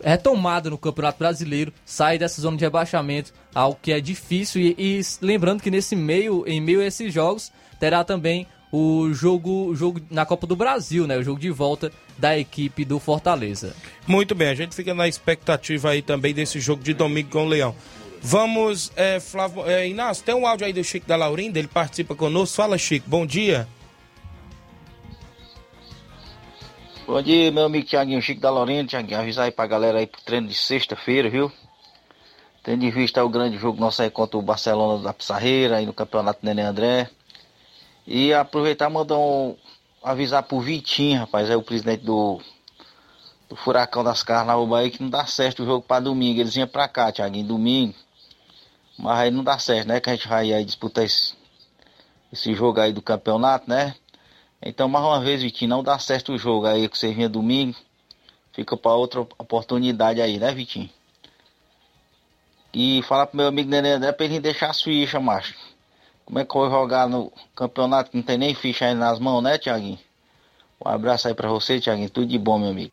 [0.04, 4.62] retomada no Campeonato Brasileiro, sair dessa zona de rebaixamento, algo que é difícil.
[4.62, 9.74] E, e lembrando que nesse meio, em meio a esses jogos, terá também o jogo,
[9.76, 11.18] jogo na Copa do Brasil, né?
[11.18, 13.76] O jogo de volta da equipe do Fortaleza.
[14.06, 17.48] Muito bem, a gente fica na expectativa aí também desse jogo de domingo com o
[17.48, 17.76] Leão.
[18.22, 22.14] Vamos, é, Flávio, é, Inácio, tem um áudio aí do Chico da Laurinda, ele participa
[22.14, 22.58] conosco.
[22.58, 23.68] Fala, Chico, bom dia.
[27.10, 28.88] Bom dia, meu amigo Tiaguinho Chico da Lorena.
[28.88, 31.52] Tiaguinho, avisar aí pra galera aí pro treino de sexta-feira, viu?
[32.62, 35.94] Tendo em vista o grande jogo nosso aí contra o Barcelona da Pissarreira, aí no
[35.94, 37.10] Campeonato Nenê André.
[38.06, 39.58] E aproveitar e mandar um.
[40.04, 42.40] avisar pro Vitinho, rapaz, é o presidente do.
[43.50, 46.40] do Furacão das Carnaval aí, que não dá certo o jogo pra domingo.
[46.40, 47.96] Eles vinham pra cá, Tiaguinho, domingo.
[49.00, 50.00] Mas aí não dá certo, né?
[50.00, 51.34] Que a gente vai aí disputar esse,
[52.32, 53.96] esse jogo aí do campeonato, né?
[54.62, 57.76] Então, mais uma vez, Vitinho, não dá certo o jogo aí que você vinha domingo.
[58.54, 60.90] Fica para outra oportunidade aí, né, Vitinho?
[62.74, 65.56] E falar pro meu amigo Nenê André pra ele deixar as fichas, macho.
[66.26, 69.18] Como é que eu vou jogar no campeonato que não tem nem ficha aí nas
[69.18, 69.98] mãos, né, Tiaguinho?
[70.84, 72.10] Um abraço aí pra você, Tiaguinho.
[72.10, 72.92] Tudo de bom, meu amigo.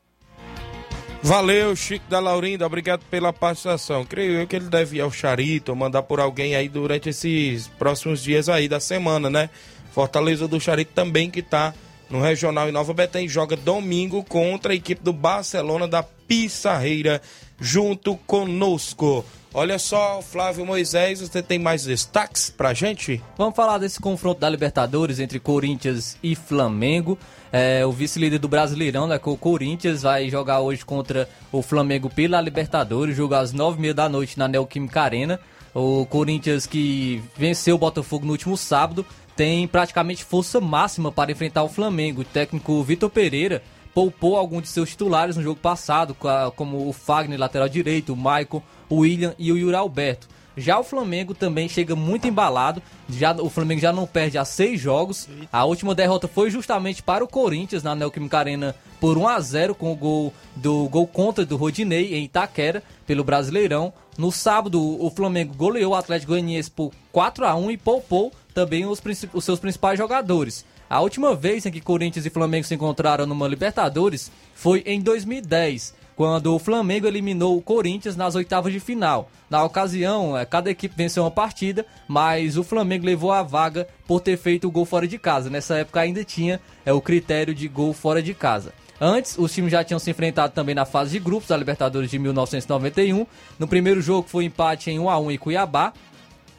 [1.22, 4.04] Valeu, Chico da Laurinda, obrigado pela participação.
[4.04, 8.22] Creio eu que ele deve ir ao Charito, mandar por alguém aí durante esses próximos
[8.22, 9.50] dias aí da semana, né?
[9.96, 11.72] Fortaleza do Charito também que tá
[12.10, 17.22] no Regional em Nova Betém, joga domingo contra a equipe do Barcelona da Pissarreira,
[17.58, 19.24] junto conosco.
[19.54, 23.22] Olha só, Flávio Moisés, você tem mais destaques pra gente?
[23.38, 27.18] Vamos falar desse confronto da Libertadores entre Corinthians e Flamengo.
[27.50, 32.38] É, o vice-líder do Brasileirão, né, o Corinthians, vai jogar hoje contra o Flamengo pela
[32.38, 35.40] Libertadores, jogar às nove e meia da noite na Neoquímica Arena.
[35.72, 39.06] O Corinthians que venceu o Botafogo no último sábado
[39.36, 42.22] tem praticamente força máxima para enfrentar o Flamengo.
[42.22, 43.62] O técnico Vitor Pereira
[43.94, 46.16] poupou alguns de seus titulares no jogo passado,
[46.56, 50.28] como o Fagner, lateral direito, o Maicon, o William e o Yuri Alberto.
[50.56, 52.82] Já o Flamengo também chega muito embalado.
[53.10, 55.28] Já, o Flamengo já não perde há seis jogos.
[55.52, 59.74] A última derrota foi justamente para o Corinthians na Neoquímica Arena por 1 a 0
[59.74, 63.92] com o gol do gol contra do Rodinei em Itaquera pelo Brasileirão.
[64.16, 68.86] No sábado, o Flamengo goleou o Atlético Goianiense por 4 a 1 e poupou também
[68.86, 69.02] os,
[69.34, 70.64] os seus principais jogadores.
[70.88, 75.94] A última vez em que Corinthians e Flamengo se encontraram numa Libertadores foi em 2010,
[76.16, 79.30] quando o Flamengo eliminou o Corinthians nas oitavas de final.
[79.50, 84.20] Na ocasião, é, cada equipe venceu uma partida, mas o Flamengo levou a vaga por
[84.20, 85.50] ter feito o gol fora de casa.
[85.50, 88.72] Nessa época ainda tinha é, o critério de gol fora de casa.
[88.98, 92.18] Antes, os times já tinham se enfrentado também na fase de grupos da Libertadores de
[92.18, 93.26] 1991.
[93.58, 95.92] No primeiro jogo foi empate em 1 a 1 em Cuiabá.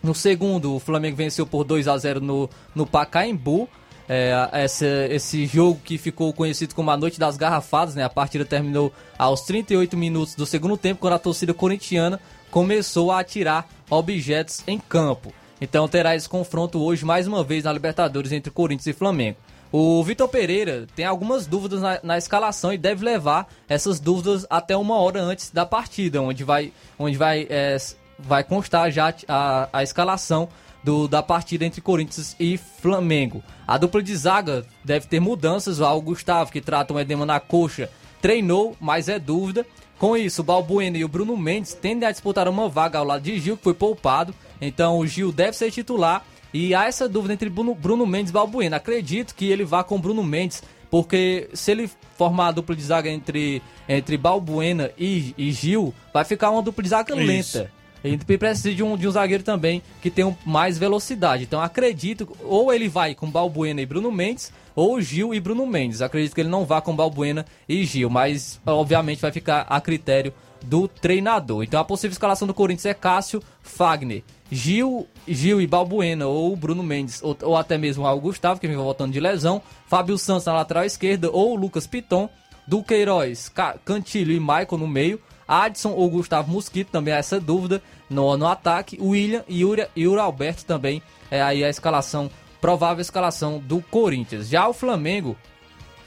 [0.07, 3.67] No segundo, o Flamengo venceu por 2 a 0 no, no Pacaembu.
[4.07, 8.05] É, essa, esse jogo que ficou conhecido como a Noite das Garrafadas, né?
[8.05, 13.19] A partida terminou aos 38 minutos do segundo tempo, quando a torcida corintiana começou a
[13.19, 15.33] atirar objetos em campo.
[15.59, 19.37] Então terá esse confronto hoje, mais uma vez, na Libertadores entre Corinthians e Flamengo.
[19.73, 24.77] O Vitor Pereira tem algumas dúvidas na, na, escalação e deve levar essas dúvidas até
[24.77, 27.75] uma hora antes da partida, onde vai, onde vai, é,
[28.19, 30.49] vai constar já a, a escalação
[30.83, 33.43] do, da partida entre Corinthians e Flamengo.
[33.67, 35.81] A dupla de zaga deve ter mudanças.
[35.81, 37.89] O Gustavo, que trata um edema na coxa,
[38.21, 39.65] treinou, mas é dúvida.
[39.97, 43.23] Com isso, o Balbuena e o Bruno Mendes tendem a disputar uma vaga ao lado
[43.23, 44.33] de Gil, que foi poupado.
[44.61, 46.23] Então o Gil deve ser titular.
[46.53, 48.77] E há essa dúvida entre Bruno, Bruno Mendes e Balbuena.
[48.77, 53.09] Acredito que ele vá com Bruno Mendes, porque se ele formar a dupla de zaga
[53.09, 57.67] entre, entre Balbuena e, e Gil, vai ficar uma dupla de zaga Isso.
[58.03, 58.25] Lenta.
[58.31, 61.43] E precisa de um, de um zagueiro também que tenha mais velocidade.
[61.43, 66.01] Então acredito, ou ele vai com Balbuena e Bruno Mendes, ou Gil e Bruno Mendes.
[66.01, 70.33] Acredito que ele não vá com Balbuena e Gil, mas obviamente vai ficar a critério
[70.63, 71.63] do treinador.
[71.63, 76.83] Então a possível escalação do Corinthians é Cássio, Fagner, Gil, Gil e Balbuena, ou Bruno
[76.83, 80.53] Mendes, ou, ou até mesmo o Gustavo, que vem voltando de lesão, Fábio Santos na
[80.53, 82.29] lateral esquerda, ou Lucas Piton,
[82.65, 83.51] Duqueiroz,
[83.85, 88.47] Cantilho e Michael no meio, Adson ou Gustavo Mosquito, também há essa dúvida no, no
[88.47, 88.99] ataque.
[89.01, 92.29] William e Yuri, Alberto também é aí a escalação,
[92.59, 94.49] provável escalação do Corinthians.
[94.49, 95.37] Já o Flamengo,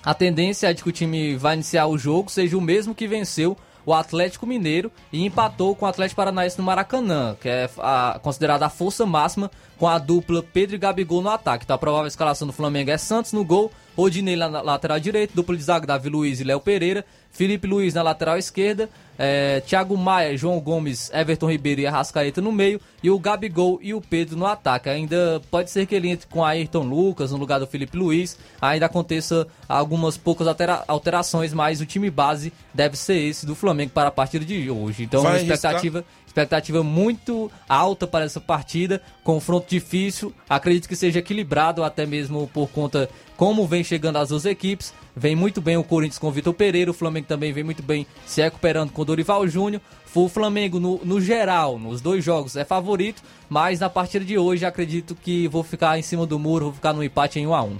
[0.02, 3.06] a tendência é de que o time vai iniciar o jogo seja o mesmo que
[3.06, 8.18] venceu o Atlético Mineiro e empatou com o Atlético Paranaense no Maracanã, que é a,
[8.22, 11.64] considerada a força máxima com a dupla Pedro e Gabigol no ataque.
[11.64, 15.56] Então a provável escalação do Flamengo é Santos no gol, Rodinei na lateral direita, dupla
[15.56, 20.36] de zaga Davi Luiz e Léo Pereira, Felipe Luiz na lateral esquerda, é, Thiago Maia,
[20.36, 24.46] João Gomes, Everton Ribeiro e Arrascaeta no meio, e o Gabigol e o Pedro no
[24.46, 24.88] ataque.
[24.88, 28.86] Ainda pode ser que ele entre com Ayrton Lucas no lugar do Felipe Luiz, ainda
[28.86, 34.08] aconteça algumas poucas altera alterações, mas o time base deve ser esse do Flamengo para
[34.08, 35.04] a partida de hoje.
[35.04, 41.82] Então, Vai expectativa, expectativa muito alta para essa partida, confronto difícil, acredito que seja equilibrado
[41.82, 44.94] até mesmo por conta como vem chegando as duas equipes.
[45.16, 48.06] Vem muito bem o Corinthians com o Vitor Pereira, o Flamengo também vem muito bem
[48.24, 49.82] se recuperando com o Dorival Júnior.
[50.14, 54.64] O Flamengo, no, no geral, nos dois jogos, é favorito, mas na partida de hoje
[54.64, 57.62] acredito que vou ficar em cima do muro, vou ficar no empate em 1 a
[57.62, 57.76] 1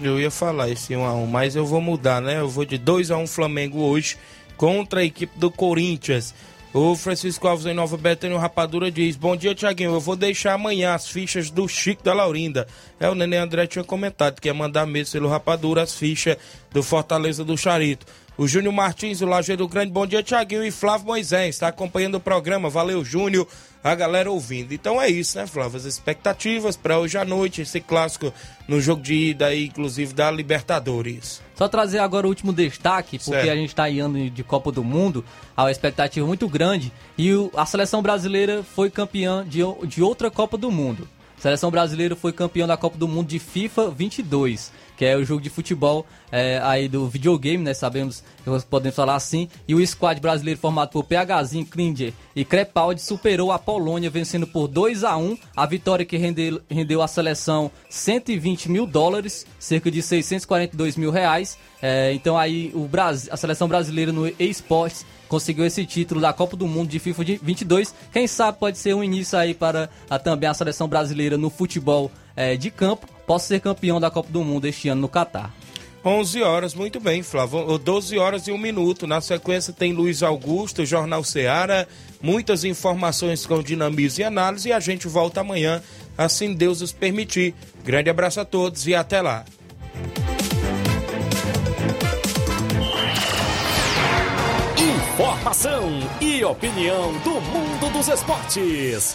[0.00, 2.40] Eu ia falar esse 1 a 1 mas eu vou mudar, né?
[2.40, 4.16] Eu vou de 2 a 1 Flamengo hoje
[4.56, 6.34] contra a equipe do Corinthians.
[6.76, 9.94] O Francisco Alves em Nova Betânia, Rapadura, diz: Bom dia, Tiaguinho.
[9.94, 12.66] Eu vou deixar amanhã as fichas do Chico da Laurinda.
[12.98, 16.36] É, o Nenê André tinha comentado que ia mandar mesmo pelo Rapadura as fichas
[16.72, 18.04] do Fortaleza do Charito.
[18.36, 22.20] O Júnior Martins, o Lajeiro Grande, bom dia, Tiaguinho e Flávio Moisés, está acompanhando o
[22.20, 22.68] programa.
[22.68, 23.46] Valeu, Júnior,
[23.82, 24.74] a galera ouvindo.
[24.74, 25.76] Então é isso, né, Flávio?
[25.76, 28.34] As expectativas para hoje à noite, esse clássico
[28.66, 31.40] no jogo de ida inclusive da Libertadores.
[31.54, 33.52] Só trazer agora o último destaque, porque certo.
[33.52, 35.24] a gente está indo de Copa do Mundo,
[35.56, 40.56] há uma expectativa muito grande, e a seleção brasileira foi campeã de, de outra Copa
[40.56, 41.08] do Mundo.
[41.38, 45.24] A seleção brasileira foi campeã da Copa do Mundo de FIFA 22 que é o
[45.24, 47.72] jogo de futebol é, aí do videogame, né?
[47.72, 48.22] Sabemos,
[48.68, 49.48] podemos falar assim.
[49.66, 54.68] E o squad brasileiro formado por PHzinho, Klinger e Crepaldi superou a Polônia, vencendo por
[54.68, 60.96] 2 a 1 A vitória que rendeu, rendeu seleção 120 mil dólares, cerca de 642
[60.96, 61.56] mil reais.
[61.80, 66.56] É, então aí o Brasil, a seleção brasileira no eSports conseguiu esse título da Copa
[66.56, 67.94] do Mundo de FIFA 22.
[68.12, 72.10] Quem sabe pode ser um início aí para a, também a seleção brasileira no futebol
[72.36, 75.54] é, de campo possa ser campeão da Copa do Mundo este ano no Catar.
[76.04, 77.78] 11 horas, muito bem, Flávio.
[77.78, 79.06] 12 horas e um minuto.
[79.06, 81.88] Na sequência tem Luiz Augusto, Jornal Seara,
[82.20, 84.68] muitas informações com dinamismo e análise.
[84.68, 85.82] E a gente volta amanhã,
[86.16, 87.54] assim Deus os permitir.
[87.82, 89.46] Grande abraço a todos e até lá.
[94.76, 95.88] Informação
[96.20, 99.14] e opinião do mundo dos esportes.